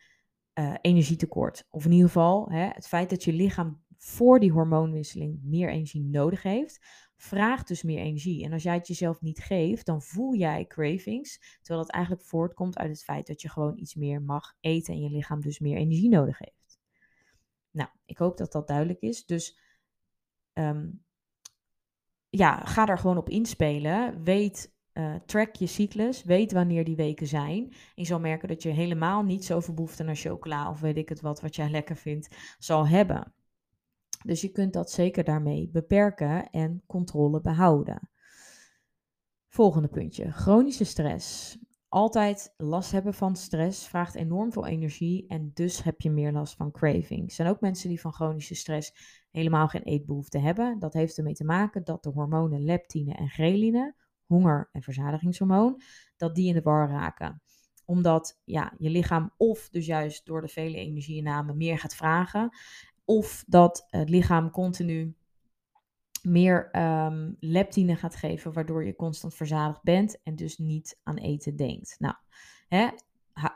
uh, 0.55 0.75
energietekort. 0.81 1.67
Of 1.71 1.85
in 1.85 1.93
ieder 1.93 2.07
geval 2.07 2.51
hè, 2.51 2.67
het 2.67 2.89
feit 2.89 3.11
dat 3.11 3.25
je 3.25 3.33
lichaam 3.33 3.83
voor 3.97 4.41
die 4.41 4.53
hormoonwisseling 4.53 5.39
meer 5.43 5.71
energie 5.71 6.03
nodig 6.03 6.43
heeft, 6.43 6.81
vraagt 7.23 7.69
dus 7.69 7.83
meer 7.83 7.99
energie. 7.99 8.45
En 8.45 8.53
als 8.53 8.63
jij 8.63 8.75
het 8.75 8.87
jezelf 8.87 9.21
niet 9.21 9.39
geeft, 9.39 9.87
dan 9.87 10.03
voel 10.03 10.35
jij 10.35 10.67
cravings, 10.67 11.59
terwijl 11.61 11.87
dat 11.87 11.95
eigenlijk 11.95 12.25
voortkomt 12.25 12.79
uit 12.79 12.91
het 12.91 13.05
feit 13.05 13.27
dat 13.27 13.41
je 13.41 13.49
gewoon 13.49 13.79
iets 13.79 13.95
meer 13.95 14.23
mag 14.23 14.55
eten 14.61 14.95
en 14.95 15.01
je 15.01 15.11
lichaam 15.11 15.41
dus 15.41 15.59
meer 15.59 15.77
energie 15.77 16.09
nodig 16.09 16.39
heeft. 16.39 16.79
Nou, 17.71 17.89
ik 18.05 18.19
hoop 18.19 18.37
dat 18.37 18.53
dat 18.53 18.67
duidelijk 18.67 19.01
is. 19.01 19.27
Dus 19.27 19.59
um, 20.53 21.05
ja, 22.29 22.65
ga 22.65 22.85
daar 22.85 22.99
gewoon 22.99 23.19
op 23.19 23.29
inspelen. 23.29 24.23
Weet 24.23 24.75
uh, 24.93 25.15
track 25.27 25.55
je 25.55 25.67
cyclus, 25.67 26.23
weet 26.23 26.53
wanneer 26.53 26.85
die 26.85 26.97
weken 26.97 27.27
zijn. 27.27 27.65
En 27.71 27.77
je 27.95 28.05
zal 28.05 28.21
merken 28.21 28.49
dat 28.49 28.63
je 28.63 28.69
helemaal 28.69 29.23
niet 29.23 29.45
zoveel 29.45 29.75
behoefte 29.75 30.03
naar 30.03 30.17
chocola 30.17 30.71
of 30.71 30.81
weet 30.81 30.97
ik 30.97 31.09
het 31.09 31.21
wat, 31.21 31.41
wat 31.41 31.57
jij 31.57 31.71
lekker 31.71 31.97
vindt, 31.97 32.57
zal 32.59 32.89
hebben. 32.89 33.35
Dus 34.25 34.41
je 34.41 34.49
kunt 34.49 34.73
dat 34.73 34.91
zeker 34.91 35.25
daarmee 35.25 35.69
beperken 35.73 36.51
en 36.51 36.83
controle 36.87 37.41
behouden. 37.41 38.11
Volgende 39.49 39.89
puntje: 39.89 40.33
chronische 40.33 40.85
stress. 40.85 41.59
Altijd 41.89 42.55
last 42.57 42.93
hebben 42.93 43.15
van 43.15 43.37
stress 43.37 43.89
vraagt 43.89 44.15
enorm 44.15 44.53
veel 44.53 44.67
energie 44.67 45.27
en 45.29 45.51
dus 45.55 45.83
heb 45.83 46.01
je 46.01 46.11
meer 46.11 46.33
last 46.33 46.55
van 46.55 46.71
cravings. 46.71 47.29
Er 47.29 47.31
zijn 47.31 47.49
ook 47.49 47.61
mensen 47.61 47.89
die 47.89 48.01
van 48.01 48.13
chronische 48.13 48.55
stress 48.55 48.93
helemaal 49.31 49.69
geen 49.69 49.83
eetbehoefte 49.83 50.39
hebben. 50.39 50.79
Dat 50.79 50.93
heeft 50.93 51.19
ermee 51.19 51.35
te 51.35 51.45
maken 51.45 51.85
dat 51.85 52.03
de 52.03 52.11
hormonen 52.11 52.65
leptine 52.65 53.15
en 53.15 53.29
ghreline 53.29 53.95
honger- 54.27 54.69
en 54.73 54.83
verzadigingshormoon, 54.83 55.81
dat 56.17 56.35
die 56.35 56.49
in 56.49 56.55
de 56.55 56.63
war 56.63 56.89
raken. 56.89 57.43
Omdat 57.85 58.41
ja, 58.45 58.75
je 58.79 58.91
lichaam 58.91 59.35
of 59.37 59.69
dus 59.71 59.87
juist 59.87 60.27
door 60.27 60.41
de 60.41 60.49
vele 60.49 60.77
energieinname 60.77 61.55
meer 61.55 61.79
gaat 61.79 61.95
vragen, 61.95 62.51
of 63.11 63.45
dat 63.47 63.87
het 63.91 64.09
lichaam 64.09 64.51
continu 64.51 65.15
meer 66.23 66.77
um, 66.79 67.37
leptine 67.41 67.97
gaat 67.97 68.17
geven, 68.17 68.53
waardoor 68.53 68.85
je 68.85 68.97
constant 68.97 69.35
verzadigd 69.35 69.83
bent 69.83 70.23
en 70.23 70.37
dus 70.37 70.59
niet 70.59 71.01
aan 71.03 71.17
eten 71.17 71.57
denkt. 71.57 71.97
Nou, 71.99 72.15
hè, 72.69 72.89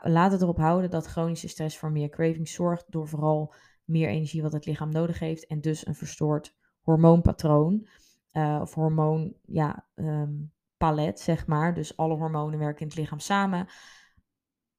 laat 0.01 0.31
het 0.31 0.41
erop 0.41 0.57
houden 0.57 0.89
dat 0.89 1.05
chronische 1.05 1.47
stress 1.47 1.77
voor 1.77 1.91
meer 1.91 2.09
cravings 2.09 2.53
zorgt 2.53 2.91
door 2.91 3.07
vooral 3.07 3.53
meer 3.83 4.09
energie 4.09 4.41
wat 4.41 4.53
het 4.53 4.65
lichaam 4.65 4.89
nodig 4.89 5.19
heeft 5.19 5.47
en 5.47 5.61
dus 5.61 5.87
een 5.87 5.95
verstoord 5.95 6.55
hormoonpatroon 6.81 7.87
uh, 8.31 8.59
of 8.61 8.73
hormoon, 8.73 9.33
ja, 9.45 9.87
um, 9.95 10.51
palet, 10.77 11.19
zeg 11.19 11.47
maar. 11.47 11.73
Dus 11.73 11.97
alle 11.97 12.15
hormonen 12.15 12.59
werken 12.59 12.81
in 12.81 12.87
het 12.87 12.97
lichaam 12.97 13.19
samen. 13.19 13.67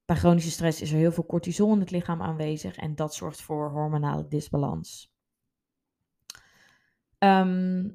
Bij 0.07 0.15
chronische 0.15 0.51
stress 0.51 0.81
is 0.81 0.91
er 0.91 0.97
heel 0.97 1.11
veel 1.11 1.25
cortisol 1.25 1.73
in 1.73 1.79
het 1.79 1.91
lichaam 1.91 2.21
aanwezig 2.21 2.77
en 2.77 2.95
dat 2.95 3.15
zorgt 3.15 3.41
voor 3.41 3.69
hormonale 3.69 4.27
disbalans. 4.27 5.15
Ehm, 7.17 7.89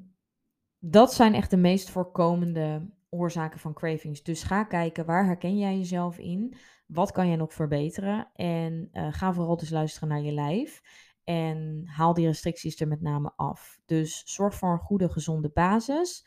dat 0.79 1.13
zijn 1.13 1.33
echt 1.33 1.49
de 1.49 1.57
meest 1.57 1.89
voorkomende 1.89 2.89
oorzaken 3.09 3.59
van 3.59 3.73
cravings. 3.73 4.23
Dus 4.23 4.43
ga 4.43 4.63
kijken 4.63 5.05
waar 5.05 5.25
herken 5.25 5.57
jij 5.57 5.77
jezelf 5.77 6.17
in? 6.17 6.55
Wat 6.87 7.11
kan 7.11 7.27
jij 7.27 7.35
nog 7.35 7.53
verbeteren? 7.53 8.31
En 8.35 8.89
uh, 8.91 9.13
ga 9.13 9.33
vooral 9.33 9.57
dus 9.57 9.69
luisteren 9.69 10.09
naar 10.09 10.21
je 10.21 10.31
lijf. 10.31 10.81
En 11.23 11.83
haal 11.85 12.13
die 12.13 12.25
restricties 12.25 12.79
er 12.79 12.87
met 12.87 13.01
name 13.01 13.33
af. 13.35 13.79
Dus 13.85 14.23
zorg 14.25 14.55
voor 14.55 14.71
een 14.71 14.79
goede, 14.79 15.09
gezonde 15.09 15.49
basis 15.49 16.25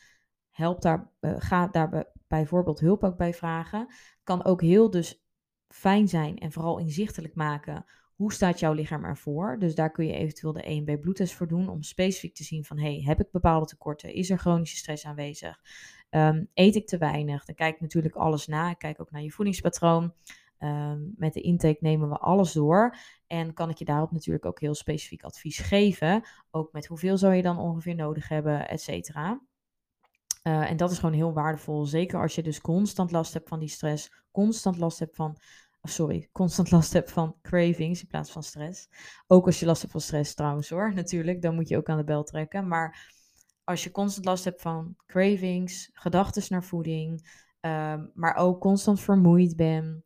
help 0.49 0.81
daar, 0.81 1.11
uh, 1.19 1.35
ga 1.37 1.67
daar 1.67 2.11
bijvoorbeeld 2.27 2.79
hulp 2.79 3.03
ook 3.03 3.17
bij 3.17 3.33
vragen. 3.33 3.87
Kan 4.23 4.45
ook 4.45 4.61
heel 4.61 4.89
dus 4.89 5.26
fijn 5.77 6.07
zijn 6.07 6.37
en 6.37 6.51
vooral 6.51 6.79
inzichtelijk 6.79 7.35
maken 7.35 7.85
hoe 8.15 8.33
staat 8.33 8.59
jouw 8.59 8.73
lichaam 8.73 9.03
ervoor. 9.03 9.59
Dus 9.59 9.75
daar 9.75 9.91
kun 9.91 10.05
je 10.05 10.13
eventueel 10.13 10.53
de 10.53 10.61
1 10.61 10.83
b 10.83 11.01
bloedtest 11.01 11.33
voor 11.33 11.47
doen 11.47 11.69
om 11.69 11.83
specifiek 11.83 12.35
te 12.35 12.43
zien 12.43 12.65
van 12.65 12.79
hey, 12.79 13.01
heb 13.05 13.19
ik 13.19 13.31
bepaalde 13.31 13.65
tekorten? 13.65 14.13
Is 14.13 14.29
er 14.29 14.37
chronische 14.37 14.77
stress 14.77 15.05
aanwezig? 15.05 15.59
Um, 16.09 16.49
eet 16.53 16.75
ik 16.75 16.87
te 16.87 16.97
weinig? 16.97 17.45
Dan 17.45 17.55
kijk 17.55 17.75
ik 17.75 17.81
natuurlijk 17.81 18.15
alles 18.15 18.47
na. 18.47 18.69
Ik 18.69 18.77
kijk 18.77 19.01
ook 19.01 19.11
naar 19.11 19.21
je 19.21 19.31
voedingspatroon. 19.31 20.13
ehm, 20.57 20.99
met 21.15 21.33
de 21.33 21.41
intake 21.41 21.77
nemen 21.79 22.09
we 22.09 22.17
alles 22.17 22.51
door. 22.51 22.95
En 23.27 23.53
kan 23.53 23.69
ik 23.69 23.77
je 23.77 23.85
daarop 23.85 24.11
natuurlijk 24.11 24.45
ook 24.45 24.59
heel 24.59 24.75
specifiek 24.75 25.23
advies 25.23 25.57
geven. 25.59 26.23
Ook 26.51 26.71
met 26.71 26.85
hoeveel 26.85 27.17
zou 27.17 27.33
je 27.33 27.41
dan 27.41 27.57
ongeveer 27.57 27.95
nodig 27.95 28.27
hebben, 28.29 28.69
et 28.69 28.81
cetera. 28.81 29.41
Eh, 30.47 30.69
en 30.69 30.77
dat 30.77 30.91
is 30.91 30.99
gewoon 30.99 31.15
heel 31.15 31.33
waardevol. 31.33 31.85
Zeker 31.85 32.21
als 32.21 32.35
je 32.35 32.43
dus 32.43 32.61
constant 32.61 33.11
last 33.11 33.33
hebt 33.33 33.49
van 33.49 33.59
die 33.59 33.69
stress, 33.69 34.11
constant 34.31 34.77
last 34.77 34.99
hebt 34.99 35.15
van 35.15 35.37
sorry, 35.87 36.29
constant 36.31 36.71
last 36.71 36.93
hebt 36.93 37.11
van 37.11 37.35
cravings 37.41 38.01
in 38.01 38.07
plaats 38.07 38.31
van 38.31 38.43
stress. 38.43 38.89
Ook 39.27 39.45
als 39.45 39.59
je 39.59 39.65
last 39.65 39.81
hebt 39.81 39.91
van 39.91 40.01
stress 40.01 40.33
trouwens 40.33 40.69
hoor, 40.69 40.93
natuurlijk, 40.93 41.41
dan 41.41 41.55
moet 41.55 41.67
je 41.67 41.77
ook 41.77 41.89
aan 41.89 41.97
de 41.97 42.03
bel 42.03 42.23
trekken. 42.23 42.67
Maar 42.67 43.13
als 43.63 43.83
je 43.83 43.91
constant 43.91 44.25
last 44.25 44.43
hebt 44.43 44.61
van 44.61 44.95
cravings, 45.05 45.89
gedachten 45.93 46.43
naar 46.49 46.63
voeding, 46.63 47.29
ehm, 47.59 48.05
maar 48.13 48.35
ook 48.35 48.61
constant 48.61 48.99
vermoeid 48.99 49.55
bent, 49.55 50.03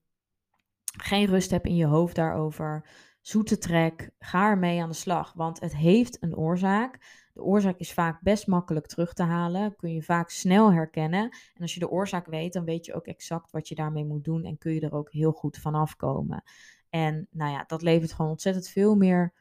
geen 0.97 1.25
rust 1.25 1.51
hebt 1.51 1.65
in 1.65 1.75
je 1.75 1.85
hoofd 1.85 2.15
daarover, 2.15 2.89
zoete 3.21 3.57
trek, 3.57 4.11
ga 4.19 4.49
ermee 4.49 4.81
aan 4.81 4.89
de 4.89 4.95
slag, 4.95 5.33
want 5.33 5.59
het 5.59 5.75
heeft 5.75 6.23
een 6.23 6.35
oorzaak. 6.35 7.20
De 7.33 7.43
oorzaak 7.43 7.77
is 7.77 7.93
vaak 7.93 8.21
best 8.21 8.47
makkelijk 8.47 8.87
terug 8.87 9.13
te 9.13 9.23
halen, 9.23 9.75
kun 9.75 9.93
je 9.93 10.01
vaak 10.01 10.29
snel 10.29 10.73
herkennen. 10.73 11.23
En 11.53 11.61
als 11.61 11.73
je 11.73 11.79
de 11.79 11.89
oorzaak 11.89 12.25
weet, 12.25 12.53
dan 12.53 12.65
weet 12.65 12.85
je 12.85 12.93
ook 12.93 13.05
exact 13.05 13.51
wat 13.51 13.67
je 13.67 13.75
daarmee 13.75 14.05
moet 14.05 14.23
doen 14.23 14.43
en 14.43 14.57
kun 14.57 14.73
je 14.73 14.81
er 14.81 14.93
ook 14.93 15.11
heel 15.11 15.31
goed 15.31 15.57
van 15.57 15.75
afkomen. 15.75 16.43
En 16.89 17.27
nou 17.31 17.51
ja, 17.51 17.63
dat 17.67 17.81
levert 17.81 18.13
gewoon 18.13 18.31
ontzettend 18.31 18.67
veel 18.67 18.95
meer 18.95 19.33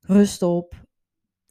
rust 0.00 0.42
op, 0.42 0.85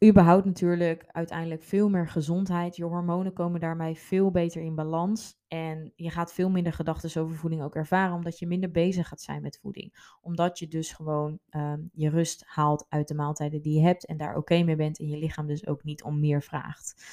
überhaupt 0.03 0.45
natuurlijk 0.45 1.05
uiteindelijk 1.07 1.63
veel 1.63 1.89
meer 1.89 2.09
gezondheid. 2.09 2.75
Je 2.75 2.83
hormonen 2.83 3.33
komen 3.33 3.59
daarmee 3.59 3.95
veel 3.95 4.31
beter 4.31 4.61
in 4.61 4.75
balans. 4.75 5.37
En 5.47 5.91
je 5.95 6.09
gaat 6.09 6.33
veel 6.33 6.49
minder 6.49 6.73
gedachten 6.73 7.21
over 7.21 7.35
voeding 7.35 7.63
ook 7.63 7.75
ervaren, 7.75 8.15
omdat 8.15 8.39
je 8.39 8.47
minder 8.47 8.71
bezig 8.71 9.07
gaat 9.07 9.21
zijn 9.21 9.41
met 9.41 9.59
voeding. 9.61 10.17
Omdat 10.21 10.59
je 10.59 10.67
dus 10.67 10.91
gewoon 10.91 11.39
ehm, 11.49 11.79
je 11.93 12.09
rust 12.09 12.43
haalt 12.45 12.85
uit 12.89 13.07
de 13.07 13.15
maaltijden 13.15 13.61
die 13.61 13.79
je 13.79 13.85
hebt 13.85 14.05
en 14.05 14.17
daar 14.17 14.35
oké 14.35 14.63
mee 14.63 14.75
bent 14.75 14.99
en 14.99 15.07
je 15.07 15.17
lichaam 15.17 15.47
dus 15.47 15.67
ook 15.67 15.83
niet 15.83 16.03
om 16.03 16.19
meer 16.19 16.43
vraagt. 16.43 17.03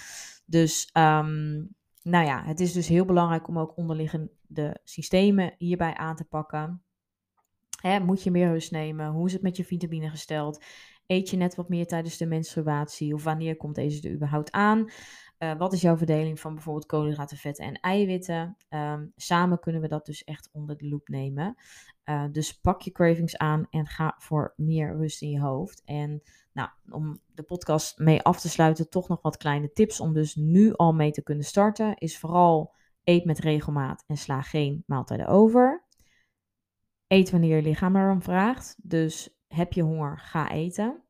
Dus 0.46 0.90
um, 0.92 1.74
nou 2.02 2.26
ja, 2.26 2.44
het 2.44 2.60
is 2.60 2.72
dus 2.72 2.88
heel 2.88 3.04
belangrijk 3.04 3.48
om 3.48 3.58
ook 3.58 3.76
onderliggende 3.76 4.80
systemen 4.84 5.54
hierbij 5.58 5.94
aan 5.94 6.16
te 6.16 6.24
pakken. 6.24 6.82
Hè, 7.80 8.00
moet 8.00 8.22
je 8.22 8.30
meer 8.30 8.48
rust 8.48 8.70
nemen? 8.70 9.10
Hoe 9.10 9.26
is 9.26 9.32
het 9.32 9.42
met 9.42 9.56
je 9.56 9.64
vitamine 9.64 10.10
gesteld? 10.10 10.64
Eet 11.12 11.30
je 11.30 11.36
net 11.36 11.54
wat 11.54 11.68
meer 11.68 11.86
tijdens 11.86 12.16
de 12.16 12.26
menstruatie? 12.26 13.14
Of 13.14 13.24
wanneer 13.24 13.56
komt 13.56 13.74
deze 13.74 14.08
er 14.08 14.14
überhaupt 14.14 14.50
aan? 14.50 14.90
Uh, 15.38 15.56
wat 15.56 15.72
is 15.72 15.80
jouw 15.80 15.96
verdeling 15.96 16.40
van 16.40 16.54
bijvoorbeeld 16.54 16.86
koolhydraten, 16.86 17.36
vetten 17.36 17.64
en 17.64 17.80
eiwitten? 17.80 18.56
Um, 18.70 19.12
samen 19.16 19.60
kunnen 19.60 19.80
we 19.80 19.88
dat 19.88 20.06
dus 20.06 20.24
echt 20.24 20.48
onder 20.52 20.76
de 20.76 20.88
loep 20.88 21.08
nemen. 21.08 21.56
Uh, 22.04 22.24
dus 22.30 22.60
pak 22.60 22.82
je 22.82 22.92
cravings 22.92 23.38
aan 23.38 23.66
en 23.70 23.86
ga 23.86 24.14
voor 24.18 24.52
meer 24.56 24.96
rust 24.96 25.22
in 25.22 25.30
je 25.30 25.40
hoofd. 25.40 25.82
En 25.84 26.22
nou, 26.52 26.68
om 26.90 27.20
de 27.34 27.42
podcast 27.42 27.98
mee 27.98 28.22
af 28.22 28.40
te 28.40 28.48
sluiten, 28.48 28.90
toch 28.90 29.08
nog 29.08 29.22
wat 29.22 29.36
kleine 29.36 29.72
tips 29.72 30.00
om 30.00 30.12
dus 30.12 30.34
nu 30.34 30.72
al 30.72 30.92
mee 30.92 31.10
te 31.10 31.22
kunnen 31.22 31.44
starten. 31.44 31.96
Is 31.96 32.18
vooral 32.18 32.74
eet 33.04 33.24
met 33.24 33.38
regelmaat 33.38 34.04
en 34.06 34.16
sla 34.16 34.42
geen 34.42 34.82
maaltijden 34.86 35.26
over. 35.26 35.84
Eet 37.06 37.30
wanneer 37.30 37.56
je 37.56 37.62
lichaam 37.62 37.96
erom 37.96 38.22
vraagt. 38.22 38.76
Dus 38.82 39.40
heb 39.54 39.72
je 39.72 39.82
honger, 39.82 40.18
ga 40.18 40.50
eten. 40.50 41.02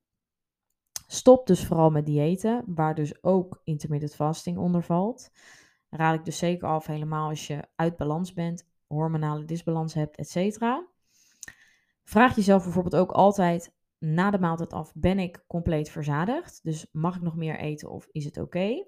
Stop 1.06 1.46
dus 1.46 1.64
vooral 1.64 1.90
met 1.90 2.06
diëten, 2.06 2.64
waar 2.66 2.94
dus 2.94 3.22
ook 3.24 3.60
intermittent 3.64 4.14
fasting 4.14 4.58
onder 4.58 4.82
valt. 4.82 5.30
Raad 5.90 6.14
ik 6.14 6.24
dus 6.24 6.38
zeker 6.38 6.68
af, 6.68 6.86
helemaal 6.86 7.28
als 7.28 7.46
je 7.46 7.62
uit 7.76 7.96
balans 7.96 8.32
bent, 8.32 8.68
hormonale 8.86 9.44
disbalans 9.44 9.94
hebt, 9.94 10.16
etc. 10.16 10.62
Vraag 12.04 12.36
jezelf 12.36 12.62
bijvoorbeeld 12.62 12.96
ook 12.96 13.12
altijd 13.12 13.74
na 13.98 14.30
de 14.30 14.38
maaltijd 14.38 14.72
af, 14.72 14.92
ben 14.94 15.18
ik 15.18 15.44
compleet 15.46 15.90
verzadigd? 15.90 16.60
Dus 16.62 16.86
mag 16.92 17.16
ik 17.16 17.22
nog 17.22 17.36
meer 17.36 17.58
eten 17.58 17.90
of 17.90 18.08
is 18.12 18.24
het 18.24 18.38
oké? 18.38 18.84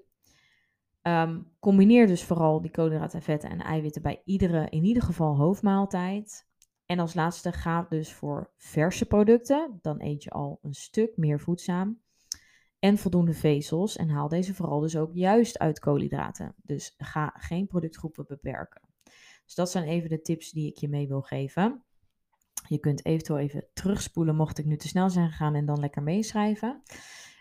Ehm, 1.02 1.40
combineer 1.60 2.06
dus 2.06 2.24
vooral 2.24 2.60
die 2.60 2.70
koolhydraten, 2.70 3.22
vetten 3.22 3.50
en 3.50 3.60
eiwitten 3.60 4.02
bij 4.02 4.22
iedere, 4.24 4.68
in 4.68 4.84
ieder 4.84 5.02
geval 5.02 5.36
hoofdmaaltijd. 5.36 6.48
En 6.86 6.98
als 6.98 7.14
laatste 7.14 7.52
ga 7.52 7.86
dus 7.88 8.12
voor 8.12 8.52
verse 8.56 9.06
producten. 9.06 9.78
Dan 9.82 10.02
eet 10.02 10.22
je 10.22 10.30
al 10.30 10.58
een 10.62 10.74
stuk 10.74 11.16
meer 11.16 11.40
voedzaam. 11.40 12.02
En 12.78 12.98
voldoende 12.98 13.34
vezels. 13.34 13.96
En 13.96 14.08
haal 14.08 14.28
deze 14.28 14.54
vooral 14.54 14.80
dus 14.80 14.96
ook 14.96 15.10
juist 15.12 15.58
uit 15.58 15.78
koolhydraten. 15.78 16.54
Dus 16.62 16.94
ga 16.96 17.34
geen 17.36 17.66
productgroepen 17.66 18.24
beperken. 18.26 18.82
Dus 19.44 19.54
dat 19.54 19.70
zijn 19.70 19.84
even 19.84 20.08
de 20.08 20.20
tips 20.20 20.50
die 20.50 20.68
ik 20.68 20.78
je 20.78 20.88
mee 20.88 21.08
wil 21.08 21.22
geven. 21.22 21.84
Je 22.68 22.78
kunt 22.78 23.04
eventueel 23.04 23.38
even 23.38 23.66
terugspoelen 23.72 24.36
mocht 24.36 24.58
ik 24.58 24.64
nu 24.64 24.76
te 24.76 24.88
snel 24.88 25.10
zijn 25.10 25.30
gegaan 25.30 25.54
en 25.54 25.66
dan 25.66 25.80
lekker 25.80 26.02
meeschrijven. 26.02 26.82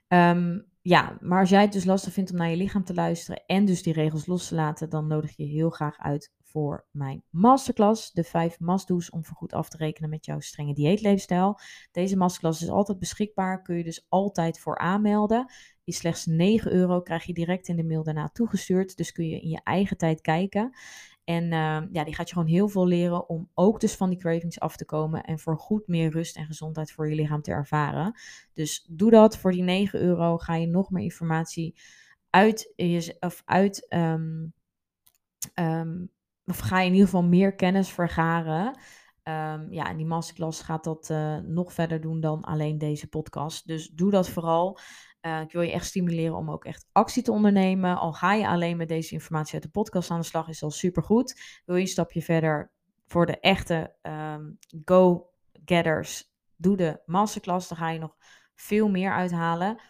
Ehm, 0.08 0.60
ja, 0.82 1.18
maar 1.20 1.40
als 1.40 1.50
jij 1.50 1.62
het 1.62 1.72
dus 1.72 1.86
lastig 1.86 2.14
vindt 2.14 2.32
om 2.32 2.38
naar 2.38 2.50
je 2.50 2.58
lichaam 2.58 2.84
te 2.84 2.94
luisteren 2.94 3.44
en 3.46 3.66
dus 3.66 3.84
die 3.84 3.94
regels 3.94 4.26
los 4.26 4.48
te 4.48 4.56
laten, 4.56 4.90
dan 4.90 5.08
nodig 5.08 5.38
je 5.38 5.44
heel 5.44 5.70
graag 5.70 5.98
uit 5.98 6.32
voor 6.54 6.86
mijn 6.92 7.24
masterclass. 7.30 8.12
De 8.12 8.24
vijf 8.24 8.60
must-do's 8.60 9.10
om 9.10 9.26
voorgoed 9.26 9.54
af 9.54 9.70
te 9.70 9.78
rekenen 9.78 10.10
met 10.10 10.26
jouw 10.26 10.40
strenge 10.40 10.74
dieetleefstijl. 10.74 11.60
Deze 11.92 12.18
masterclass 12.18 12.62
is 12.62 12.70
altijd 12.70 13.00
beschikbaar. 13.00 13.62
Kun 13.62 13.78
je 13.78 13.84
dus 13.84 14.06
altijd 14.10 14.60
voor 14.60 14.78
aanmelden. 14.78 15.52
Die 15.84 15.94
slechts 15.94 16.26
9 16.26 16.72
euro 16.72 17.02
krijg 17.02 17.24
je 17.24 17.34
direct 17.34 17.68
in 17.68 17.76
de 17.76 17.84
mail 17.84 18.04
daarna 18.04 18.30
toegestuurd. 18.30 18.98
Dus 18.98 19.12
kun 19.12 19.28
je 19.28 19.40
in 19.40 19.50
je 19.50 19.62
eigen 19.64 19.98
tijd 19.98 20.22
kijken. 20.22 20.76
En 21.24 21.44
uh, 21.44 21.82
ja, 21.92 22.04
die 22.04 22.16
gaat 22.16 22.28
je 22.28 22.34
gewoon 22.34 22.50
heel 22.50 22.68
veel 22.68 22.88
leren 22.88 23.30
om 23.30 23.50
ook 23.54 23.80
dus 23.80 23.96
van 23.96 24.10
die 24.10 24.20
cravings 24.20 24.60
af 24.60 24.76
te 24.76 24.86
komen 24.86 25.24
en 25.24 25.40
voor 25.40 25.58
goed 25.58 25.88
meer 25.88 26.12
rust 26.12 26.38
en 26.38 26.46
gezondheid 26.46 26.92
voor 26.92 27.10
je 27.10 27.16
lichaam 27.16 27.42
te 27.42 27.52
ervaren. 27.52 28.20
Dus 28.54 28.86
doe 28.90 29.12
dat. 29.12 29.38
Voor 29.38 29.52
die 29.52 29.64
9 29.64 30.00
euro 30.02 30.38
ga 30.38 30.56
je 30.56 30.68
nog 30.68 30.90
meer 30.90 31.04
informatie 31.04 31.76
uit, 32.30 32.74
je, 32.76 33.16
of 33.20 33.42
uit 33.46 33.86
um, 33.90 34.54
um, 35.56 36.12
of 36.46 36.60
ga 36.60 36.80
je 36.80 36.86
in 36.86 36.92
ieder 36.92 37.08
geval 37.08 37.24
meer 37.24 37.56
kennis 37.56 37.90
vergaren. 37.90 38.80
Um, 39.24 39.72
ja, 39.72 39.90
en 39.90 39.98
die 39.98 40.06
masterclass 40.06 40.62
gaat 40.62 40.84
dat 40.84 41.10
uh, 41.10 41.38
nog 41.38 41.74
verder 41.74 42.02
doen 42.02 42.20
dan 42.20 42.44
alleen 42.44 42.78
deze 42.78 43.08
podcast. 43.08 43.68
Dus 43.68 43.90
doe 43.90 44.12
dat 44.12 44.30
vooral. 44.30 44.80
Uh, 45.22 45.42
ik 45.42 45.52
wil 45.52 45.62
je 45.62 45.72
echt 45.72 45.86
stimuleren 45.86 46.36
om 46.36 46.52
ook 46.52 46.66
echt 46.66 46.86
actie 46.92 47.24
te 47.24 47.32
ondernemen. 47.32 47.98
Al 47.98 48.14
ga 48.14 48.34
je 48.34 48.48
alleen 48.48 48.78
met 48.78 48.88
deze 48.88 49.14
informatie 49.14 49.54
uit 49.54 49.64
de 49.64 49.70
podcast 49.70 50.12
aan 50.12 50.20
de 50.20 50.26
slag, 50.26 50.48
is 50.48 50.64
al 50.64 50.72
supergoed. 50.72 51.62
Wil 51.66 51.76
je 51.76 51.82
een 51.82 51.88
stapje 51.88 52.22
verder 52.22 52.72
voor 53.08 53.26
de 53.26 53.40
echte 53.40 53.96
um, 54.02 54.58
go-getters, 54.86 56.32
doe 56.56 56.78
de 56.78 57.02
masterclass. 57.06 57.68
Dan 57.68 57.78
ga 57.78 57.90
je 57.90 58.00
nog 58.00 58.16
veel 58.56 58.90
meer 58.90 59.12
uithalen. 59.12 59.82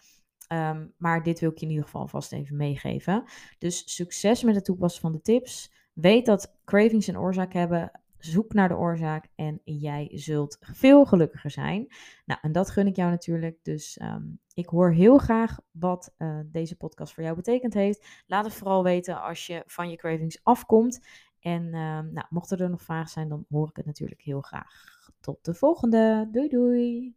Um, 0.52 0.94
maar 0.96 1.22
dit 1.22 1.40
wil 1.40 1.50
ik 1.50 1.58
je 1.58 1.64
in 1.64 1.70
ieder 1.70 1.84
geval 1.84 2.08
vast 2.08 2.32
even 2.32 2.56
meegeven. 2.56 3.24
Dus 3.58 3.94
succes 3.94 4.42
met 4.42 4.54
het 4.54 4.64
toepassen 4.64 5.00
van 5.00 5.12
de 5.12 5.20
tips. 5.20 5.72
Weet 5.94 6.26
dat 6.26 6.56
cravings 6.64 7.06
een 7.06 7.18
oorzaak 7.18 7.52
hebben. 7.52 8.00
Zoek 8.18 8.52
naar 8.52 8.68
de 8.68 8.76
oorzaak 8.76 9.28
en 9.34 9.60
jij 9.64 10.10
zult 10.12 10.58
veel 10.60 11.04
gelukkiger 11.04 11.50
zijn. 11.50 11.86
Nou, 12.24 12.40
en 12.42 12.52
dat 12.52 12.70
gun 12.70 12.86
ik 12.86 12.96
jou 12.96 13.10
natuurlijk. 13.10 13.58
Dus 13.62 14.00
um, 14.02 14.38
ik 14.54 14.66
hoor 14.66 14.92
heel 14.92 15.18
graag 15.18 15.60
wat 15.70 16.14
uh, 16.18 16.38
deze 16.46 16.76
podcast 16.76 17.14
voor 17.14 17.22
jou 17.22 17.36
betekend 17.36 17.74
heeft. 17.74 18.06
Laat 18.26 18.44
het 18.44 18.54
vooral 18.54 18.82
weten 18.82 19.22
als 19.22 19.46
je 19.46 19.62
van 19.66 19.90
je 19.90 19.96
cravings 19.96 20.40
afkomt. 20.42 21.06
En 21.40 21.64
uh, 21.64 21.72
nou, 22.00 22.26
mochten 22.28 22.58
er 22.58 22.70
nog 22.70 22.82
vragen 22.82 23.10
zijn, 23.10 23.28
dan 23.28 23.44
hoor 23.48 23.68
ik 23.68 23.76
het 23.76 23.86
natuurlijk 23.86 24.20
heel 24.20 24.40
graag. 24.40 24.84
Tot 25.20 25.44
de 25.44 25.54
volgende. 25.54 26.28
Doei 26.32 26.48
doei. 26.48 27.14